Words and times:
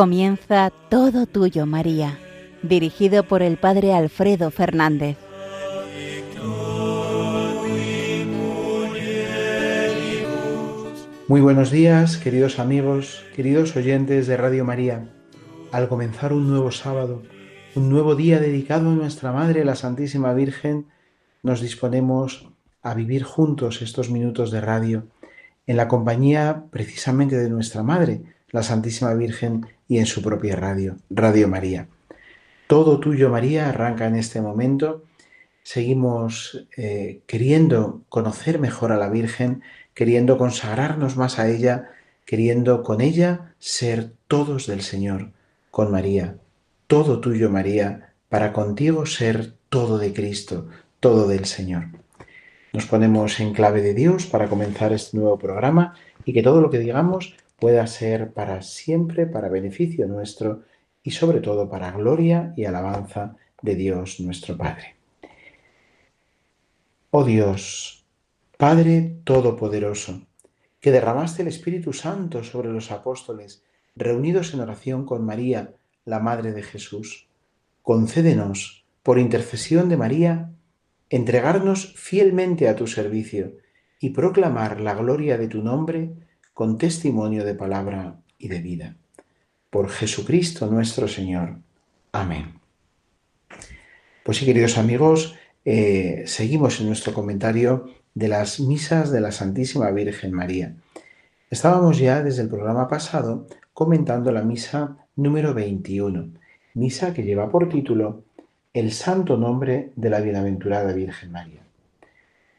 Comienza 0.00 0.72
Todo 0.88 1.26
Tuyo, 1.26 1.66
María, 1.66 2.18
dirigido 2.62 3.22
por 3.24 3.42
el 3.42 3.58
Padre 3.58 3.92
Alfredo 3.92 4.50
Fernández. 4.50 5.18
Muy 11.28 11.42
buenos 11.42 11.70
días, 11.70 12.16
queridos 12.16 12.58
amigos, 12.58 13.26
queridos 13.36 13.76
oyentes 13.76 14.26
de 14.26 14.38
Radio 14.38 14.64
María. 14.64 15.06
Al 15.70 15.86
comenzar 15.86 16.32
un 16.32 16.48
nuevo 16.48 16.70
sábado, 16.70 17.22
un 17.74 17.90
nuevo 17.90 18.14
día 18.14 18.40
dedicado 18.40 18.88
a 18.88 18.94
nuestra 18.94 19.32
Madre, 19.32 19.66
la 19.66 19.74
Santísima 19.74 20.32
Virgen, 20.32 20.86
nos 21.42 21.60
disponemos 21.60 22.48
a 22.80 22.94
vivir 22.94 23.22
juntos 23.22 23.82
estos 23.82 24.08
minutos 24.08 24.50
de 24.50 24.62
radio, 24.62 25.08
en 25.66 25.76
la 25.76 25.88
compañía 25.88 26.64
precisamente 26.70 27.36
de 27.36 27.50
nuestra 27.50 27.82
Madre, 27.82 28.22
la 28.50 28.62
Santísima 28.62 29.12
Virgen, 29.12 29.66
y 29.90 29.98
en 29.98 30.06
su 30.06 30.22
propia 30.22 30.54
radio, 30.54 30.98
Radio 31.10 31.48
María. 31.48 31.88
Todo 32.68 33.00
tuyo, 33.00 33.28
María, 33.28 33.68
arranca 33.68 34.06
en 34.06 34.14
este 34.14 34.40
momento. 34.40 35.02
Seguimos 35.64 36.64
eh, 36.76 37.22
queriendo 37.26 38.02
conocer 38.08 38.60
mejor 38.60 38.92
a 38.92 38.96
la 38.96 39.08
Virgen, 39.08 39.64
queriendo 39.92 40.38
consagrarnos 40.38 41.16
más 41.16 41.40
a 41.40 41.48
ella, 41.48 41.90
queriendo 42.24 42.84
con 42.84 43.00
ella 43.00 43.56
ser 43.58 44.12
todos 44.28 44.68
del 44.68 44.82
Señor, 44.82 45.32
con 45.72 45.90
María. 45.90 46.36
Todo 46.86 47.20
tuyo, 47.20 47.50
María, 47.50 48.12
para 48.28 48.52
contigo 48.52 49.06
ser 49.06 49.54
todo 49.70 49.98
de 49.98 50.14
Cristo, 50.14 50.68
todo 51.00 51.26
del 51.26 51.46
Señor. 51.46 51.88
Nos 52.72 52.86
ponemos 52.86 53.40
en 53.40 53.52
clave 53.52 53.82
de 53.82 53.94
Dios 53.94 54.26
para 54.26 54.48
comenzar 54.48 54.92
este 54.92 55.16
nuevo 55.16 55.36
programa 55.36 55.96
y 56.24 56.32
que 56.32 56.44
todo 56.44 56.60
lo 56.60 56.70
que 56.70 56.78
digamos 56.78 57.34
pueda 57.60 57.86
ser 57.86 58.32
para 58.32 58.62
siempre, 58.62 59.26
para 59.26 59.48
beneficio 59.48 60.06
nuestro 60.06 60.62
y 61.02 61.12
sobre 61.12 61.40
todo 61.40 61.68
para 61.68 61.92
gloria 61.92 62.52
y 62.56 62.64
alabanza 62.64 63.36
de 63.62 63.74
Dios 63.74 64.20
nuestro 64.20 64.56
Padre. 64.56 64.96
Oh 67.10 67.24
Dios, 67.24 68.04
Padre 68.56 69.16
Todopoderoso, 69.24 70.22
que 70.80 70.90
derramaste 70.90 71.42
el 71.42 71.48
Espíritu 71.48 71.92
Santo 71.92 72.42
sobre 72.44 72.70
los 72.70 72.90
apóstoles, 72.90 73.62
reunidos 73.96 74.54
en 74.54 74.60
oración 74.60 75.04
con 75.04 75.24
María, 75.24 75.74
la 76.04 76.20
Madre 76.20 76.52
de 76.52 76.62
Jesús, 76.62 77.28
concédenos, 77.82 78.84
por 79.02 79.18
intercesión 79.18 79.88
de 79.88 79.96
María, 79.96 80.52
entregarnos 81.08 81.94
fielmente 81.96 82.68
a 82.68 82.76
tu 82.76 82.86
servicio 82.86 83.56
y 83.98 84.10
proclamar 84.10 84.80
la 84.80 84.94
gloria 84.94 85.36
de 85.36 85.48
tu 85.48 85.62
nombre 85.62 86.12
con 86.60 86.76
testimonio 86.76 87.42
de 87.42 87.54
palabra 87.54 88.20
y 88.36 88.48
de 88.48 88.58
vida. 88.58 88.94
Por 89.70 89.88
Jesucristo 89.88 90.66
nuestro 90.66 91.08
Señor. 91.08 91.56
Amén. 92.12 92.52
Pues 94.22 94.36
sí, 94.36 94.44
queridos 94.44 94.76
amigos, 94.76 95.36
eh, 95.64 96.24
seguimos 96.26 96.78
en 96.78 96.88
nuestro 96.88 97.14
comentario 97.14 97.86
de 98.12 98.28
las 98.28 98.60
misas 98.60 99.10
de 99.10 99.22
la 99.22 99.32
Santísima 99.32 99.90
Virgen 99.90 100.32
María. 100.32 100.74
Estábamos 101.48 101.96
ya 101.96 102.22
desde 102.22 102.42
el 102.42 102.50
programa 102.50 102.88
pasado 102.88 103.46
comentando 103.72 104.30
la 104.30 104.42
misa 104.42 104.98
número 105.16 105.54
21, 105.54 106.28
misa 106.74 107.14
que 107.14 107.22
lleva 107.22 107.48
por 107.48 107.70
título 107.70 108.24
el 108.74 108.92
santo 108.92 109.38
nombre 109.38 109.92
de 109.96 110.10
la 110.10 110.20
bienaventurada 110.20 110.92
Virgen 110.92 111.32
María. 111.32 111.62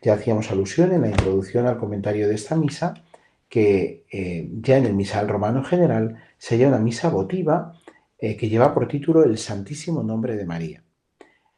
Ya 0.01 0.16
hacíamos 0.16 0.50
alusión 0.50 0.91
en 0.91 1.01
la 1.01 1.09
introducción 1.09 1.67
al 1.67 1.78
comentario 1.78 2.28
de 2.28 2.34
esta 2.34 2.56
misa 2.56 2.95
que 3.51 4.06
eh, 4.09 4.50
ya 4.62 4.78
en 4.78 4.85
el 4.85 4.94
misal 4.94 5.28
romano 5.28 5.62
general 5.62 6.23
sería 6.38 6.69
una 6.69 6.79
misa 6.79 7.09
votiva 7.09 7.73
eh, 8.17 8.38
que 8.38 8.47
lleva 8.47 8.73
por 8.73 8.88
título 8.88 9.25
el 9.25 9.38
Santísimo 9.38 10.03
Nombre 10.03 10.38
de 10.38 10.45
María. 10.45 10.84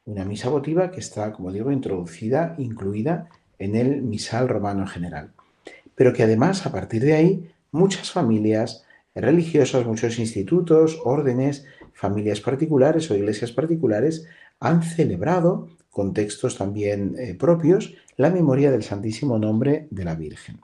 Una 0.05 0.25
misa 0.25 0.49
votiva 0.49 0.89
que 0.89 0.99
está, 0.99 1.31
como 1.31 1.51
digo, 1.51 1.71
introducida, 1.71 2.55
incluida 2.57 3.29
en 3.59 3.75
el 3.75 4.01
misal 4.01 4.49
romano 4.49 4.87
general. 4.87 5.33
Pero 5.93 6.13
que 6.13 6.23
además, 6.23 6.65
a 6.65 6.71
partir 6.71 7.03
de 7.03 7.13
ahí, 7.13 7.51
muchas 7.71 8.09
familias 8.09 8.83
religiosas, 9.13 9.85
muchos 9.85 10.17
institutos, 10.17 10.99
órdenes, 11.05 11.67
familias 11.93 12.41
particulares 12.41 13.11
o 13.11 13.15
iglesias 13.15 13.51
particulares 13.51 14.25
han 14.59 14.81
celebrado, 14.81 15.69
con 15.91 16.11
textos 16.15 16.57
también 16.57 17.13
eh, 17.19 17.35
propios, 17.35 17.93
la 18.17 18.31
memoria 18.31 18.71
del 18.71 18.81
Santísimo 18.81 19.37
Nombre 19.37 19.87
de 19.91 20.05
la 20.05 20.15
Virgen. 20.15 20.59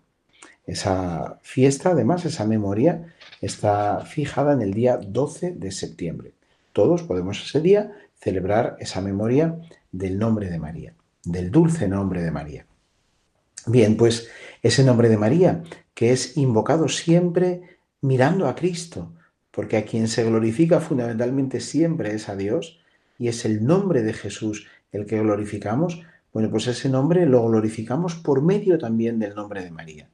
Esa 0.69 1.39
fiesta, 1.41 1.89
además, 1.89 2.25
esa 2.25 2.45
memoria, 2.45 3.11
está 3.41 4.01
fijada 4.01 4.53
en 4.53 4.61
el 4.61 4.71
día 4.71 4.97
12 4.97 5.53
de 5.53 5.71
septiembre. 5.71 6.33
Todos 6.73 7.01
podemos 7.01 7.43
ese 7.43 7.59
día 7.59 7.91
celebrar 8.19 8.77
esa 8.79 9.01
memoria 9.01 9.59
del 9.91 10.19
nombre 10.19 10.47
de 10.47 10.59
María, 10.59 10.93
del 11.25 11.49
dulce 11.49 11.87
nombre 11.87 12.21
de 12.21 12.29
María. 12.29 12.67
Bien, 13.65 13.97
pues 13.97 14.29
ese 14.61 14.83
nombre 14.83 15.09
de 15.09 15.17
María, 15.17 15.63
que 15.95 16.11
es 16.11 16.37
invocado 16.37 16.87
siempre 16.87 17.79
mirando 18.01 18.47
a 18.47 18.53
Cristo, 18.53 19.11
porque 19.49 19.75
a 19.75 19.85
quien 19.85 20.07
se 20.07 20.23
glorifica 20.23 20.81
fundamentalmente 20.81 21.61
siempre 21.61 22.13
es 22.13 22.29
a 22.29 22.35
Dios, 22.35 22.79
y 23.17 23.27
es 23.27 23.43
el 23.43 23.65
nombre 23.65 24.03
de 24.03 24.13
Jesús 24.13 24.67
el 24.91 25.07
que 25.07 25.19
glorificamos, 25.19 26.03
bueno, 26.31 26.51
pues 26.51 26.67
ese 26.67 26.89
nombre 26.89 27.25
lo 27.25 27.43
glorificamos 27.47 28.13
por 28.13 28.43
medio 28.43 28.77
también 28.77 29.17
del 29.17 29.33
nombre 29.33 29.63
de 29.63 29.71
María. 29.71 30.07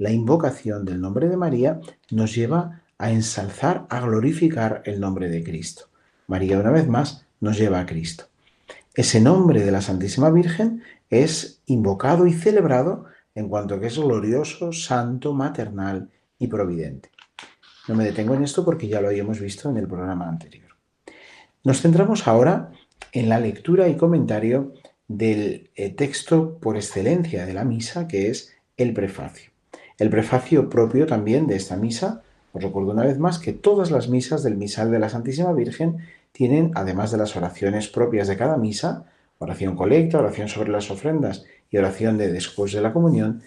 La 0.00 0.10
invocación 0.10 0.86
del 0.86 0.98
nombre 0.98 1.28
de 1.28 1.36
María 1.36 1.78
nos 2.10 2.34
lleva 2.34 2.80
a 2.96 3.10
ensalzar, 3.10 3.86
a 3.90 4.00
glorificar 4.00 4.80
el 4.86 4.98
nombre 4.98 5.28
de 5.28 5.44
Cristo. 5.44 5.90
María, 6.26 6.58
una 6.58 6.70
vez 6.70 6.88
más, 6.88 7.26
nos 7.38 7.58
lleva 7.58 7.80
a 7.80 7.84
Cristo. 7.84 8.24
Ese 8.94 9.20
nombre 9.20 9.62
de 9.62 9.70
la 9.70 9.82
Santísima 9.82 10.30
Virgen 10.30 10.82
es 11.10 11.60
invocado 11.66 12.26
y 12.26 12.32
celebrado 12.32 13.04
en 13.34 13.50
cuanto 13.50 13.78
que 13.78 13.88
es 13.88 13.98
glorioso, 13.98 14.72
santo, 14.72 15.34
maternal 15.34 16.08
y 16.38 16.46
providente. 16.46 17.10
No 17.86 17.94
me 17.94 18.04
detengo 18.04 18.32
en 18.32 18.44
esto 18.44 18.64
porque 18.64 18.88
ya 18.88 19.02
lo 19.02 19.08
habíamos 19.08 19.38
visto 19.38 19.68
en 19.68 19.76
el 19.76 19.86
programa 19.86 20.30
anterior. 20.30 20.70
Nos 21.62 21.82
centramos 21.82 22.26
ahora 22.26 22.72
en 23.12 23.28
la 23.28 23.38
lectura 23.38 23.86
y 23.86 23.98
comentario 23.98 24.72
del 25.06 25.68
eh, 25.74 25.90
texto 25.90 26.58
por 26.58 26.76
excelencia 26.76 27.44
de 27.44 27.52
la 27.52 27.64
misa, 27.64 28.08
que 28.08 28.30
es 28.30 28.54
el 28.78 28.94
prefacio. 28.94 29.49
El 30.00 30.08
prefacio 30.08 30.70
propio 30.70 31.04
también 31.04 31.46
de 31.46 31.56
esta 31.56 31.76
misa, 31.76 32.22
os 32.54 32.62
recuerdo 32.62 32.92
una 32.92 33.04
vez 33.04 33.18
más 33.18 33.38
que 33.38 33.52
todas 33.52 33.90
las 33.90 34.08
misas 34.08 34.42
del 34.42 34.56
misal 34.56 34.90
de 34.90 34.98
la 34.98 35.10
Santísima 35.10 35.52
Virgen 35.52 35.98
tienen, 36.32 36.70
además 36.74 37.12
de 37.12 37.18
las 37.18 37.36
oraciones 37.36 37.88
propias 37.88 38.26
de 38.26 38.38
cada 38.38 38.56
misa, 38.56 39.04
oración 39.36 39.76
colecta, 39.76 40.18
oración 40.18 40.48
sobre 40.48 40.70
las 40.70 40.90
ofrendas 40.90 41.44
y 41.70 41.76
oración 41.76 42.16
de 42.16 42.32
después 42.32 42.72
de 42.72 42.80
la 42.80 42.94
comunión, 42.94 43.42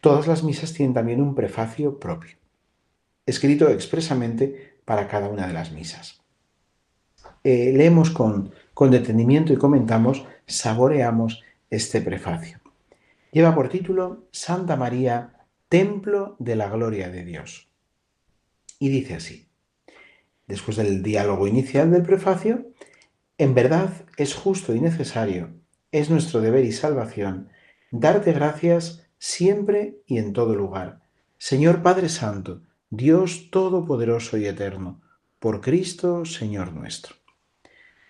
todas 0.00 0.26
las 0.26 0.42
misas 0.42 0.72
tienen 0.72 0.92
también 0.92 1.22
un 1.22 1.36
prefacio 1.36 2.00
propio, 2.00 2.34
escrito 3.24 3.68
expresamente 3.68 4.78
para 4.84 5.06
cada 5.06 5.28
una 5.28 5.46
de 5.46 5.52
las 5.52 5.70
misas. 5.70 6.20
Eh, 7.44 7.72
leemos 7.72 8.10
con, 8.10 8.50
con 8.74 8.90
detenimiento 8.90 9.52
y 9.52 9.56
comentamos, 9.56 10.26
saboreamos 10.48 11.44
este 11.70 12.00
prefacio. 12.00 12.58
Lleva 13.30 13.54
por 13.54 13.68
título 13.68 14.24
Santa 14.32 14.74
María, 14.74 15.35
Templo 15.68 16.36
de 16.38 16.54
la 16.54 16.68
Gloria 16.68 17.08
de 17.08 17.24
Dios. 17.24 17.68
Y 18.78 18.88
dice 18.88 19.14
así, 19.14 19.48
después 20.46 20.76
del 20.76 21.02
diálogo 21.02 21.48
inicial 21.48 21.90
del 21.90 22.04
prefacio, 22.04 22.70
en 23.36 23.54
verdad 23.54 24.04
es 24.16 24.34
justo 24.34 24.74
y 24.76 24.80
necesario, 24.80 25.50
es 25.90 26.08
nuestro 26.08 26.40
deber 26.40 26.64
y 26.64 26.70
salvación, 26.70 27.48
darte 27.90 28.32
gracias 28.32 29.08
siempre 29.18 29.98
y 30.06 30.18
en 30.18 30.32
todo 30.32 30.54
lugar. 30.54 31.02
Señor 31.36 31.82
Padre 31.82 32.10
Santo, 32.10 32.62
Dios 32.90 33.50
Todopoderoso 33.50 34.38
y 34.38 34.46
Eterno, 34.46 35.00
por 35.40 35.60
Cristo, 35.60 36.24
Señor 36.24 36.72
nuestro. 36.74 37.16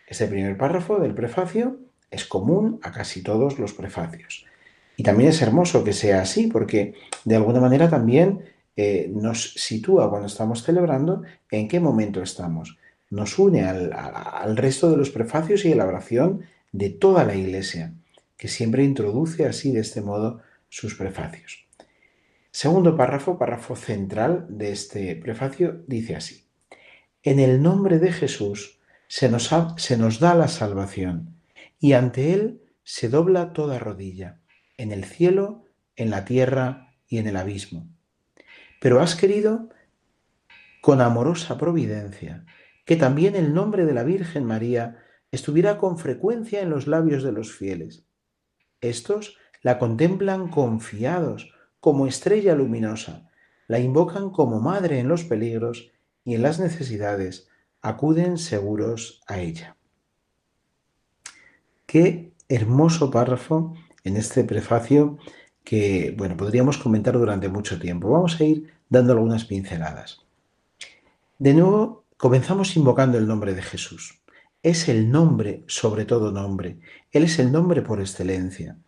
Este 0.07 0.27
primer 0.29 0.59
párrafo 0.59 0.99
del 0.99 1.15
prefacio 1.15 1.81
es 2.11 2.27
común 2.27 2.81
a 2.83 2.93
casi 2.93 3.23
todos 3.23 3.59
los 3.59 3.73
prefacios. 3.73 4.45
Y 4.97 5.03
también 5.03 5.31
es 5.31 5.43
hermoso 5.43 5.85
que 5.85 5.93
sea 5.93 6.23
así, 6.23 6.47
porque 6.47 6.95
de 7.25 7.37
alguna 7.37 7.61
manera 7.61 7.89
también 7.89 8.45
eh, 8.77 9.11
nos 9.13 9.55
sitúa 9.55 10.09
cuando 10.11 10.27
estamos 10.27 10.63
celebrando 10.63 11.23
en 11.51 11.69
qué 11.69 11.81
momento 11.81 12.23
estamos. 12.23 12.79
Nos 13.11 13.39
une 13.39 13.65
al, 13.65 14.57
resto 14.57 14.91
de 14.91 14.97
los 14.97 15.11
prefacios 15.11 15.65
y 15.65 15.73
a 15.73 15.77
la 15.77 15.87
oración 15.87 16.43
de 16.73 16.91
toda 16.91 17.25
la 17.25 17.35
Iglesia, 17.35 17.95
que 18.37 18.49
siempre 18.49 18.85
introduce 18.85 19.47
así 19.47 19.73
de 19.73 19.81
este 19.81 20.01
modo 20.01 20.41
sus 20.69 20.95
prefacios. 20.95 21.67
Segundo 22.51 22.97
párrafo, 22.97 23.39
párrafo 23.39 23.77
central 23.77 24.47
de 24.49 24.73
este 24.73 25.15
prefacio, 25.17 25.85
dice 25.87 26.17
así. 26.17 26.47
En 27.23 27.39
el 27.39 27.63
nombre 27.63 27.99
de 27.99 28.13
Jesús, 28.13 28.81
se 29.09 29.29
nos 29.29 30.21
da 30.21 30.35
la 30.35 30.49
salvación 30.49 31.37
y 31.79 31.93
ante 31.93 32.33
Él 32.33 32.63
se 32.83 33.09
dobla 33.09 33.53
toda 33.53 33.79
rodilla, 33.79 34.41
en 34.77 34.93
el 34.93 35.05
cielo, 35.05 35.65
en 35.97 36.11
la 36.11 36.25
tierra 36.25 36.95
y 37.09 37.19
en 37.19 37.27
el 37.27 37.37
abismo. 37.37 37.89
Pero 38.81 39.01
has 39.01 39.15
querido 39.15 39.69
con 40.81 41.01
amorosa 41.01 41.59
providencia, 41.59 42.45
que 42.85 42.97
también 42.97 43.35
el 43.35 43.55
nombre 43.55 43.85
de 43.85 43.95
la 43.95 44.05
Virgen 44.05 44.45
María 44.45 45.03
estuviera 45.33 45.79
con 45.79 45.99
frecuencia 45.99 46.61
en 46.61 46.71
los 46.71 46.87
labios 46.87 47.23
de 47.23 47.33
los 47.33 47.53
fieles. 47.53 48.07
Estos 48.81 49.37
la 49.63 49.79
contemplan 49.79 50.49
confiados, 50.49 51.53
como 51.81 52.07
estrella 52.07 52.55
luminosa, 52.55 53.31
la 53.67 53.81
invocan 53.81 54.31
como 54.31 54.61
madre 54.61 55.01
en 55.01 55.09
los 55.09 55.25
peligros 55.25 55.91
y 56.25 56.35
en 56.35 56.43
las 56.43 56.61
necesidades, 56.61 57.49
acuden 57.81 58.39
seguros 58.39 59.23
a 59.27 59.41
ella. 59.41 59.77
Qué 61.87 62.33
hermoso 62.49 63.11
párrafo 63.11 63.75
en 64.07 64.17
este 64.17 64.45
prefacio 64.45 65.19
que, 65.65 66.15
bueno, 66.17 66.37
podríamos 66.37 66.79
comentar 66.79 67.19
durante 67.19 67.49
mucho 67.49 67.79
tiempo. 67.79 68.09
Vamos 68.09 68.41
a 68.41 68.45
ir 68.45 68.73
dando 68.89 69.13
algunas 69.13 69.45
pinceladas. 69.45 70.21
De 71.41 71.53
nuevo, 71.53 72.05
comenzamos 72.17 72.77
invocando 72.77 73.19
el 73.19 73.27
nombre 73.27 73.53
de 73.53 73.63
Jesús. 73.63 74.21
Es 74.63 74.89
el 74.89 75.11
nombre 75.11 75.65
sobre 75.67 76.05
todo 76.05 76.31
nombre. 76.31 76.79
Él 77.11 77.25
es 77.25 77.41
el 77.41 77.51
nombre 77.51 77.83
por 77.83 78.01
excelencia. 78.01 78.79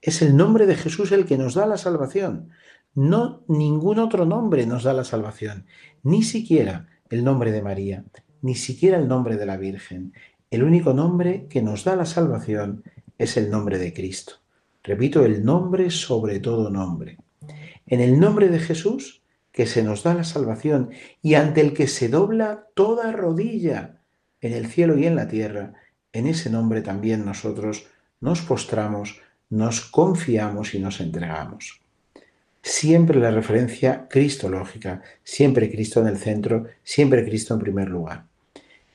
Es 0.00 0.22
el 0.22 0.36
nombre 0.36 0.66
de 0.66 0.76
Jesús 0.76 1.10
el 1.10 1.26
que 1.26 1.38
nos 1.38 1.54
da 1.54 1.66
la 1.66 1.76
salvación. 1.76 2.50
No 2.94 3.42
ningún 3.48 3.98
otro 3.98 4.24
nombre 4.26 4.64
nos 4.64 4.84
da 4.84 4.92
la 4.92 5.04
salvación, 5.04 5.66
ni 6.04 6.22
siquiera 6.22 6.88
el 7.10 7.24
nombre 7.24 7.50
de 7.50 7.62
María, 7.62 8.04
ni 8.42 8.54
siquiera 8.54 8.96
el 8.96 9.08
nombre 9.08 9.36
de 9.36 9.46
la 9.46 9.56
Virgen. 9.56 10.12
El 10.52 10.62
único 10.62 10.94
nombre 10.94 11.46
que 11.50 11.62
nos 11.62 11.82
da 11.82 11.96
la 11.96 12.06
salvación 12.06 12.84
es 13.18 13.36
el 13.36 13.50
nombre 13.50 13.78
de 13.78 13.92
Cristo. 13.92 14.34
Repito, 14.82 15.24
el 15.24 15.44
nombre 15.44 15.90
sobre 15.90 16.40
todo 16.40 16.70
nombre. 16.70 17.18
En 17.86 18.00
el 18.00 18.18
nombre 18.18 18.48
de 18.48 18.58
Jesús, 18.58 19.22
que 19.52 19.66
se 19.66 19.82
nos 19.82 20.02
da 20.02 20.14
la 20.14 20.24
salvación 20.24 20.90
y 21.20 21.34
ante 21.34 21.60
el 21.60 21.74
que 21.74 21.88
se 21.88 22.08
dobla 22.08 22.66
toda 22.74 23.12
rodilla 23.12 24.00
en 24.40 24.52
el 24.52 24.66
cielo 24.68 24.96
y 24.98 25.06
en 25.06 25.16
la 25.16 25.26
tierra, 25.26 25.74
en 26.12 26.26
ese 26.26 26.50
nombre 26.50 26.80
también 26.80 27.24
nosotros 27.24 27.86
nos 28.20 28.40
postramos, 28.42 29.20
nos 29.50 29.80
confiamos 29.80 30.74
y 30.74 30.78
nos 30.78 31.00
entregamos. 31.00 31.80
Siempre 32.62 33.18
la 33.18 33.30
referencia 33.30 34.06
cristológica, 34.08 35.02
siempre 35.24 35.70
Cristo 35.70 36.00
en 36.00 36.08
el 36.08 36.18
centro, 36.18 36.66
siempre 36.82 37.24
Cristo 37.24 37.54
en 37.54 37.60
primer 37.60 37.88
lugar. 37.88 38.26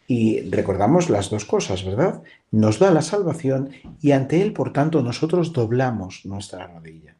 Y 0.07 0.41
recordamos 0.49 1.09
las 1.09 1.29
dos 1.29 1.45
cosas, 1.45 1.85
¿verdad? 1.85 2.21
Nos 2.51 2.79
da 2.79 2.91
la 2.91 3.01
salvación 3.01 3.69
y 4.01 4.11
ante 4.11 4.41
Él, 4.41 4.53
por 4.53 4.73
tanto, 4.73 5.01
nosotros 5.01 5.53
doblamos 5.53 6.25
nuestra 6.25 6.67
rodilla. 6.67 7.15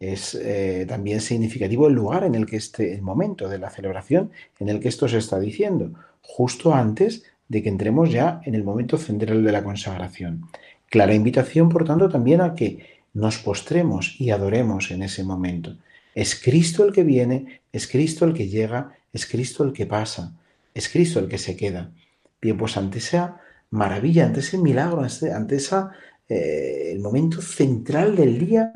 Es 0.00 0.34
eh, 0.34 0.86
también 0.88 1.20
significativo 1.20 1.88
el 1.88 1.94
lugar 1.94 2.24
en 2.24 2.34
el 2.34 2.46
que 2.46 2.56
esté, 2.56 2.94
el 2.94 3.02
momento 3.02 3.48
de 3.48 3.58
la 3.58 3.70
celebración 3.70 4.30
en 4.58 4.68
el 4.68 4.80
que 4.80 4.88
esto 4.88 5.08
se 5.08 5.18
está 5.18 5.38
diciendo, 5.38 5.92
justo 6.22 6.72
antes 6.72 7.24
de 7.48 7.62
que 7.62 7.68
entremos 7.68 8.10
ya 8.10 8.40
en 8.44 8.54
el 8.54 8.64
momento 8.64 8.96
central 8.96 9.42
de 9.42 9.52
la 9.52 9.64
consagración. 9.64 10.44
Clara 10.88 11.14
invitación, 11.14 11.68
por 11.68 11.84
tanto, 11.84 12.08
también 12.08 12.40
a 12.40 12.54
que 12.54 12.98
nos 13.12 13.38
postremos 13.38 14.16
y 14.18 14.30
adoremos 14.30 14.90
en 14.90 15.02
ese 15.02 15.24
momento. 15.24 15.76
Es 16.14 16.40
Cristo 16.40 16.84
el 16.84 16.92
que 16.92 17.04
viene, 17.04 17.60
es 17.72 17.86
Cristo 17.86 18.24
el 18.24 18.34
que 18.34 18.48
llega, 18.48 18.96
es 19.12 19.26
Cristo 19.26 19.64
el 19.64 19.72
que 19.72 19.86
pasa, 19.86 20.34
es 20.74 20.88
Cristo 20.88 21.20
el 21.20 21.28
que 21.28 21.38
se 21.38 21.56
queda. 21.56 21.92
Bien, 22.40 22.56
pues 22.56 22.76
ante 22.76 22.98
esa 22.98 23.40
maravilla, 23.70 24.26
ante 24.26 24.40
ese 24.40 24.58
milagro, 24.58 25.02
ante 25.02 25.56
esa, 25.56 25.92
eh, 26.28 26.90
el 26.92 27.00
momento 27.00 27.40
central 27.42 28.16
del 28.16 28.38
día 28.38 28.72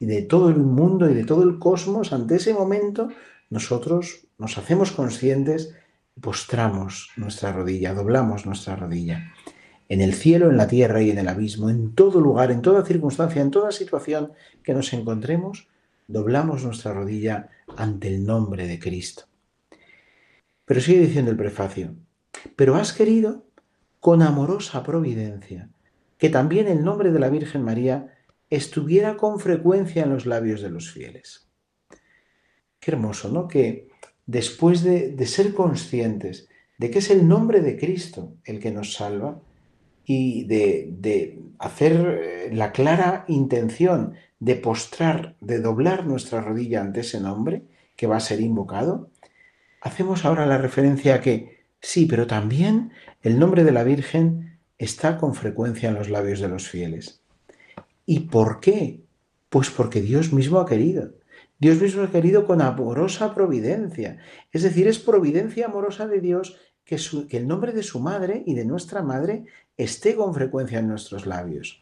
y 0.00 0.06
de 0.06 0.22
todo 0.22 0.48
el 0.48 0.58
mundo 0.58 1.08
y 1.10 1.14
de 1.14 1.24
todo 1.24 1.42
el 1.42 1.58
cosmos, 1.58 2.12
ante 2.12 2.36
ese 2.36 2.54
momento 2.54 3.08
nosotros 3.50 4.26
nos 4.38 4.56
hacemos 4.58 4.92
conscientes, 4.92 5.74
postramos 6.20 7.10
nuestra 7.16 7.52
rodilla, 7.52 7.94
doblamos 7.94 8.46
nuestra 8.46 8.76
rodilla 8.76 9.32
en 9.88 10.00
el 10.00 10.14
cielo, 10.14 10.48
en 10.48 10.56
la 10.56 10.68
tierra 10.68 11.02
y 11.02 11.10
en 11.10 11.18
el 11.18 11.28
abismo, 11.28 11.68
en 11.68 11.94
todo 11.94 12.18
lugar, 12.18 12.50
en 12.50 12.62
toda 12.62 12.82
circunstancia, 12.82 13.42
en 13.42 13.50
toda 13.50 13.72
situación 13.72 14.32
que 14.62 14.72
nos 14.72 14.90
encontremos, 14.94 15.68
doblamos 16.08 16.64
nuestra 16.64 16.94
rodilla 16.94 17.50
ante 17.76 18.08
el 18.08 18.24
nombre 18.24 18.66
de 18.66 18.78
Cristo. 18.78 19.24
Pero 20.72 20.80
sigue 20.80 21.00
diciendo 21.00 21.30
el 21.30 21.36
prefacio, 21.36 21.94
pero 22.56 22.76
has 22.76 22.94
querido 22.94 23.44
con 24.00 24.22
amorosa 24.22 24.82
providencia 24.82 25.68
que 26.16 26.30
también 26.30 26.66
el 26.66 26.82
nombre 26.82 27.12
de 27.12 27.20
la 27.20 27.28
Virgen 27.28 27.62
María 27.62 28.14
estuviera 28.48 29.18
con 29.18 29.38
frecuencia 29.38 30.04
en 30.04 30.08
los 30.08 30.24
labios 30.24 30.62
de 30.62 30.70
los 30.70 30.90
fieles. 30.90 31.50
Qué 32.80 32.92
hermoso, 32.92 33.28
¿no? 33.30 33.48
Que 33.48 33.90
después 34.24 34.82
de, 34.82 35.10
de 35.12 35.26
ser 35.26 35.52
conscientes 35.52 36.48
de 36.78 36.90
que 36.90 37.00
es 37.00 37.10
el 37.10 37.28
nombre 37.28 37.60
de 37.60 37.76
Cristo 37.76 38.38
el 38.42 38.58
que 38.58 38.70
nos 38.70 38.94
salva, 38.94 39.42
y 40.04 40.44
de, 40.44 41.38
hacer 41.58 41.92
eh, 42.22 42.50
la 42.50 42.72
clara 42.72 43.24
intención 43.28 44.14
de 44.40 44.56
postrar, 44.56 45.36
de 45.40 45.60
doblar 45.60 46.06
nuestra 46.06 46.40
rodilla 46.40 46.80
ante 46.80 47.00
ese 47.00 47.20
nombre 47.20 47.64
que 47.94 48.06
va 48.06 48.16
a 48.16 48.20
ser 48.20 48.40
invocado, 48.40 49.11
hacemos 49.82 50.24
ahora 50.24 50.46
la 50.46 50.58
referencia 50.58 51.16
a 51.16 51.20
que 51.20 51.66
sí, 51.80 52.06
pero 52.06 52.26
también 52.26 52.92
el 53.20 53.38
nombre 53.38 53.64
de 53.64 53.72
la 53.72 53.84
Virgen 53.84 54.58
está 54.78 55.18
con 55.18 55.34
frecuencia 55.34 55.88
en 55.88 55.96
los 55.96 56.08
labios 56.08 56.40
de 56.40 56.48
los 56.48 56.68
fieles. 56.68 57.22
¿Y 58.06 58.20
por 58.20 58.60
qué? 58.60 59.02
Pues 59.48 59.70
porque 59.70 60.00
Dios 60.00 60.32
mismo 60.32 60.60
ha 60.60 60.66
querido. 60.66 61.14
Dios 61.58 61.80
mismo 61.80 62.02
ha 62.02 62.10
querido 62.10 62.46
con 62.46 62.62
amorosa 62.62 63.34
providencia. 63.34 64.18
Es 64.50 64.62
decir, 64.62 64.88
es 64.88 64.98
providencia 64.98 65.66
amorosa 65.66 66.06
de 66.06 66.20
Dios 66.20 66.58
que, 66.84 66.96
que, 67.28 67.36
el 67.36 67.46
nombre 67.46 67.72
de 67.72 67.82
su 67.82 68.00
madre 68.00 68.42
y 68.46 68.54
de 68.54 68.64
nuestra 68.64 69.02
madre 69.02 69.44
esté 69.76 70.16
con 70.16 70.34
frecuencia 70.34 70.78
en 70.78 70.88
nuestros 70.88 71.26
labios. 71.26 71.81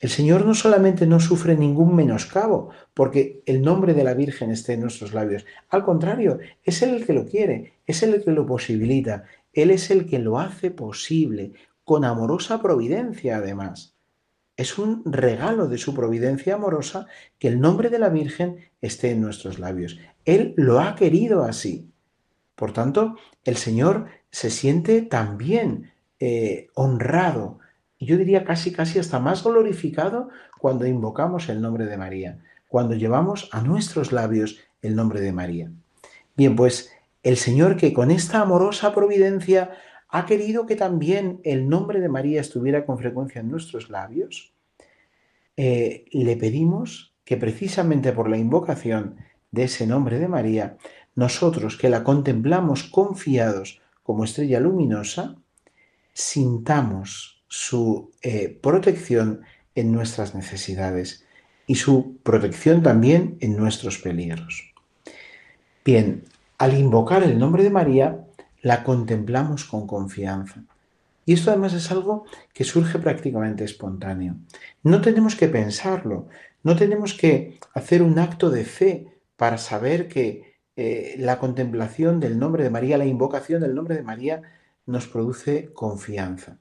El 0.00 0.10
Señor 0.10 0.46
no 0.46 0.54
solamente 0.54 1.06
no 1.06 1.18
sufre 1.18 1.56
ningún 1.56 1.96
menoscabo 1.96 2.70
porque 2.94 3.42
el 3.46 3.62
nombre 3.62 3.94
de 3.94 4.04
la 4.04 4.14
Virgen 4.14 4.50
esté 4.50 4.74
en 4.74 4.82
nuestros 4.82 5.12
labios, 5.12 5.44
al 5.70 5.84
contrario, 5.84 6.38
es 6.62 6.82
Él 6.82 6.90
el 6.90 7.06
que 7.06 7.14
lo 7.14 7.26
quiere, 7.26 7.74
es 7.86 8.02
Él 8.02 8.14
el 8.14 8.24
que 8.24 8.30
lo 8.30 8.46
posibilita, 8.46 9.24
Él 9.52 9.70
es 9.70 9.90
el 9.90 10.06
que 10.06 10.20
lo 10.20 10.38
hace 10.38 10.70
posible, 10.70 11.52
con 11.84 12.04
amorosa 12.04 12.60
providencia 12.60 13.38
además. 13.38 13.96
Es 14.56 14.78
un 14.78 15.02
regalo 15.04 15.68
de 15.68 15.78
su 15.78 15.94
providencia 15.94 16.54
amorosa 16.54 17.06
que 17.38 17.48
el 17.48 17.60
nombre 17.60 17.90
de 17.90 17.98
la 17.98 18.08
Virgen 18.08 18.56
esté 18.80 19.12
en 19.12 19.20
nuestros 19.20 19.58
labios. 19.58 19.98
Él 20.24 20.52
lo 20.56 20.80
ha 20.80 20.94
querido 20.96 21.44
así. 21.44 21.90
Por 22.54 22.72
tanto, 22.72 23.16
el 23.44 23.56
Señor 23.56 24.06
se 24.30 24.50
siente 24.50 25.02
también 25.02 25.92
eh, 26.20 26.66
honrado, 26.74 27.60
y 27.98 28.06
yo 28.06 28.16
diría 28.16 28.44
casi, 28.44 28.72
casi 28.72 28.98
hasta 28.98 29.18
más 29.18 29.42
glorificado 29.42 30.28
cuando 30.58 30.86
invocamos 30.86 31.48
el 31.48 31.60
nombre 31.60 31.86
de 31.86 31.96
María, 31.96 32.38
cuando 32.68 32.94
llevamos 32.94 33.48
a 33.52 33.60
nuestros 33.62 34.12
labios 34.12 34.60
el 34.82 34.94
nombre 34.94 35.20
de 35.20 35.32
María. 35.32 35.70
Bien, 36.36 36.54
pues 36.54 36.92
el 37.22 37.36
Señor 37.36 37.76
que 37.76 37.92
con 37.92 38.10
esta 38.10 38.40
amorosa 38.40 38.94
providencia 38.94 39.72
ha 40.08 40.24
querido 40.26 40.66
que 40.66 40.76
también 40.76 41.40
el 41.44 41.68
nombre 41.68 42.00
de 42.00 42.08
María 42.08 42.40
estuviera 42.40 42.86
con 42.86 42.98
frecuencia 42.98 43.40
en 43.40 43.50
nuestros 43.50 43.90
labios, 43.90 44.52
eh, 45.56 46.04
le 46.12 46.36
pedimos 46.36 47.14
que 47.24 47.36
precisamente 47.36 48.12
por 48.12 48.30
la 48.30 48.38
invocación 48.38 49.16
de 49.50 49.64
ese 49.64 49.86
nombre 49.86 50.18
de 50.18 50.28
María, 50.28 50.78
nosotros 51.14 51.76
que 51.76 51.90
la 51.90 52.04
contemplamos 52.04 52.84
confiados 52.84 53.80
como 54.02 54.24
estrella 54.24 54.60
luminosa, 54.60 55.36
sintamos 56.12 57.37
su 57.48 58.12
eh, 58.22 58.58
protección 58.62 59.42
en 59.74 59.92
nuestras 59.92 60.34
necesidades 60.34 61.24
y 61.66 61.76
su 61.76 62.18
protección 62.22 62.82
también 62.82 63.36
en 63.40 63.56
nuestros 63.56 63.98
peligros. 63.98 64.72
Bien, 65.84 66.24
al 66.58 66.78
invocar 66.78 67.22
el 67.22 67.38
nombre 67.38 67.62
de 67.62 67.70
María, 67.70 68.24
la 68.62 68.84
contemplamos 68.84 69.64
con 69.64 69.86
confianza. 69.86 70.64
Y 71.24 71.34
esto 71.34 71.50
además 71.50 71.74
es 71.74 71.90
algo 71.90 72.24
que 72.54 72.64
surge 72.64 72.98
prácticamente 72.98 73.64
espontáneo. 73.64 74.36
No 74.82 75.00
tenemos 75.00 75.36
que 75.36 75.48
pensarlo, 75.48 76.28
no 76.62 76.74
tenemos 76.74 77.14
que 77.14 77.58
hacer 77.74 78.02
un 78.02 78.18
acto 78.18 78.50
de 78.50 78.64
fe 78.64 79.06
para 79.36 79.58
saber 79.58 80.08
que 80.08 80.56
eh, 80.74 81.16
la 81.18 81.38
contemplación 81.38 82.18
del 82.18 82.38
nombre 82.38 82.64
de 82.64 82.70
María, 82.70 82.98
la 82.98 83.04
invocación 83.04 83.60
del 83.60 83.74
nombre 83.74 83.94
de 83.94 84.02
María, 84.02 84.42
nos 84.86 85.06
produce 85.06 85.70
confianza. 85.72 86.58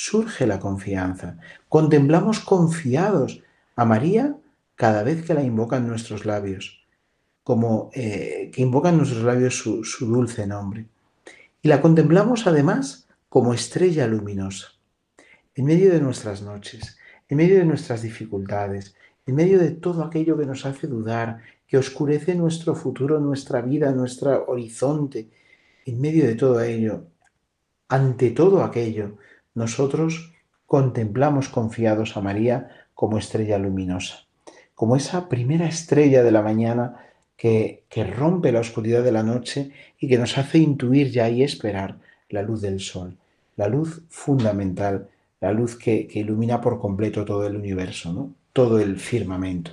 Surge 0.00 0.46
la 0.46 0.60
confianza. 0.60 1.38
Contemplamos 1.68 2.38
confiados 2.38 3.42
a 3.74 3.84
María 3.84 4.36
cada 4.76 5.02
vez 5.02 5.24
que 5.24 5.34
la 5.34 5.42
invocan 5.42 5.88
nuestros 5.88 6.24
labios, 6.24 6.86
como 7.42 7.90
eh, 7.94 8.52
que 8.54 8.62
invocan 8.62 8.96
nuestros 8.96 9.24
labios 9.24 9.58
su, 9.58 9.82
su 9.82 10.06
dulce 10.06 10.46
nombre. 10.46 10.86
Y 11.62 11.66
la 11.66 11.82
contemplamos 11.82 12.46
además 12.46 13.08
como 13.28 13.52
estrella 13.52 14.06
luminosa, 14.06 14.68
en 15.56 15.64
medio 15.64 15.92
de 15.92 16.00
nuestras 16.00 16.42
noches, 16.42 16.96
en 17.28 17.36
medio 17.36 17.58
de 17.58 17.64
nuestras 17.64 18.02
dificultades, 18.02 18.94
en 19.26 19.34
medio 19.34 19.58
de 19.58 19.72
todo 19.72 20.04
aquello 20.04 20.38
que 20.38 20.46
nos 20.46 20.64
hace 20.64 20.86
dudar, 20.86 21.40
que 21.66 21.76
oscurece 21.76 22.36
nuestro 22.36 22.76
futuro, 22.76 23.18
nuestra 23.18 23.62
vida, 23.62 23.90
nuestro 23.90 24.46
horizonte, 24.46 25.28
en 25.84 26.00
medio 26.00 26.24
de 26.24 26.36
todo 26.36 26.60
ello, 26.62 27.08
ante 27.88 28.30
todo 28.30 28.62
aquello, 28.62 29.16
nosotros 29.58 30.32
contemplamos 30.66 31.48
confiados 31.48 32.16
a 32.16 32.20
María 32.20 32.70
como 32.94 33.18
estrella 33.18 33.58
luminosa, 33.58 34.24
como 34.74 34.96
esa 34.96 35.28
primera 35.28 35.66
estrella 35.66 36.22
de 36.22 36.30
la 36.30 36.42
mañana 36.42 36.96
que, 37.36 37.84
que, 37.88 38.04
rompe 38.04 38.52
la 38.52 38.60
oscuridad 38.60 39.02
de 39.04 39.12
la 39.12 39.22
noche 39.22 39.70
y 39.98 40.08
que 40.08 40.18
nos 40.18 40.38
hace 40.38 40.58
intuir 40.58 41.10
ya 41.10 41.28
y 41.28 41.42
esperar 41.42 41.98
la 42.30 42.42
luz 42.42 42.60
del 42.60 42.80
sol, 42.80 43.16
la 43.56 43.68
luz 43.68 44.02
fundamental, 44.08 45.08
la 45.40 45.52
luz 45.52 45.76
que, 45.76 46.06
que 46.06 46.20
ilumina 46.20 46.60
por 46.60 46.80
completo 46.80 47.24
todo 47.24 47.46
el 47.46 47.56
universo, 47.56 48.12
¿no? 48.12 48.32
todo 48.52 48.80
el 48.80 48.98
firmamento. 48.98 49.72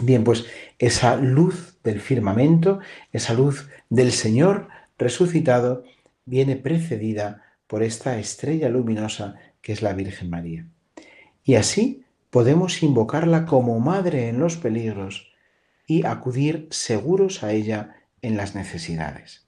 Bien, 0.00 0.24
pues 0.24 0.46
esa 0.78 1.16
luz 1.16 1.76
del 1.82 2.00
firmamento, 2.00 2.80
esa 3.12 3.34
luz 3.34 3.68
del 3.90 4.12
Señor 4.12 4.68
resucitado, 4.98 5.84
viene 6.24 6.56
precedida 6.56 7.42
por 7.72 7.82
esta 7.82 8.18
estrella 8.18 8.68
luminosa 8.68 9.36
que 9.62 9.72
es 9.72 9.80
la 9.80 9.94
Virgen 9.94 10.28
María. 10.28 10.66
Y 11.42 11.54
así 11.54 12.04
podemos 12.28 12.82
invocarla 12.82 13.46
como 13.46 13.80
madre 13.80 14.28
en 14.28 14.38
los 14.38 14.58
peligros 14.58 15.32
y 15.86 16.04
acudir 16.04 16.68
seguros 16.70 17.42
a 17.42 17.52
ella 17.52 17.96
en 18.20 18.36
las 18.36 18.54
necesidades. 18.54 19.46